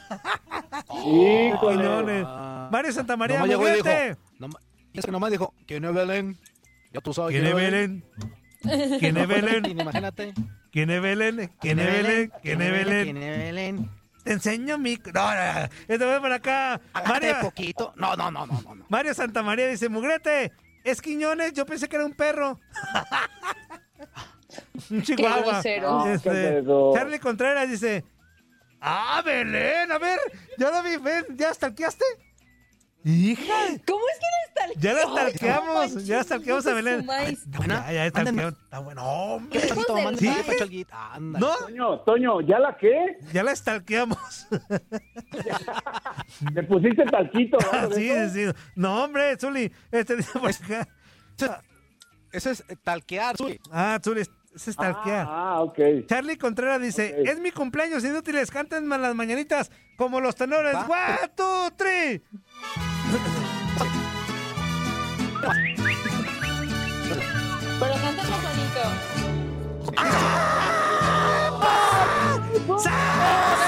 [1.03, 1.77] Híjole.
[1.77, 2.23] Quiñones.
[2.71, 3.89] Mario Santamaría, Nomás llegó y dijo,
[4.37, 4.59] noma-
[4.93, 6.37] es que nomás dijo, ¿quién es Belén?
[6.93, 8.05] Ya tú sabes ¿Quién es Belén?
[8.99, 9.65] ¿Quién es Belén?
[9.79, 10.33] Imagínate.
[10.71, 11.51] ¿Quién es Belén?
[11.59, 12.31] ¿Quién es Belén?
[12.43, 13.03] ¿Quién es Belén?
[13.03, 13.89] ¿Quién es Belén?
[14.25, 14.95] Te enseño mi...
[15.13, 15.69] No, no, no.
[15.87, 16.81] Este voy por acá.
[16.93, 17.93] Hágate Mario, poquito.
[17.95, 18.85] No, no, no, no, no.
[18.89, 20.51] Mario Santamaría dice, Mugrete,
[20.83, 22.59] es Quiñones, yo pensé que era un perro.
[24.89, 25.59] un chihuahua.
[25.59, 26.93] Este, No, qué pedo.
[26.95, 28.03] Charlie Contreras dice,
[28.81, 30.19] ah, Belén, a ver,
[30.57, 32.05] ya lo vi, ven, ¿ya stalkeaste?
[33.07, 33.53] Hija,
[33.85, 36.91] ¿Cómo es que la ya la Ay, no stalkeamos, manches, ya stalkeamos a hijos de
[36.91, 37.07] Belén.
[37.07, 39.61] Ay, Buena, Ya, ya stalkearon, está bueno, hombre.
[39.61, 40.95] ¿Qué pacholguito.
[40.95, 41.45] Ándale.
[41.45, 41.55] ¿No?
[41.55, 43.19] Toño, Toño, ¿ya la qué?
[43.31, 44.47] Ya la stalkeamos.
[46.53, 47.59] ¿Le pusiste talquito?
[47.59, 47.91] ¿no?
[47.95, 48.45] sí, sí.
[48.75, 50.87] No, hombre, Zuli, este dice por acá.
[52.31, 53.59] Eso es talquear, Zuli.
[53.71, 55.27] Ah, Zuli, es stalkear.
[55.29, 55.77] Ah, ok.
[56.07, 60.73] Charlie Contreras dice, es mi cumpleaños, inútiles, canten las mañanitas como los tenores.
[60.73, 60.87] Va.
[60.87, 62.23] One, two, three.
[67.79, 67.95] Pero
[68.43, 68.81] bonito.
[72.67, 73.64] No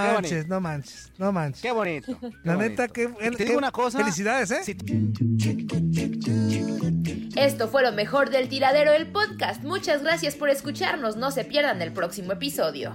[0.00, 1.62] manches, no manches, no manches.
[1.62, 2.18] Qué bonito.
[2.42, 2.92] La qué neta, bonito.
[2.92, 3.98] que Y te digo una cosa.
[3.98, 4.76] Felicidades, ¿eh?
[7.36, 9.62] Esto fue lo mejor del tiradero del podcast.
[9.62, 11.16] Muchas gracias por escucharnos.
[11.16, 12.94] No se pierdan el próximo episodio.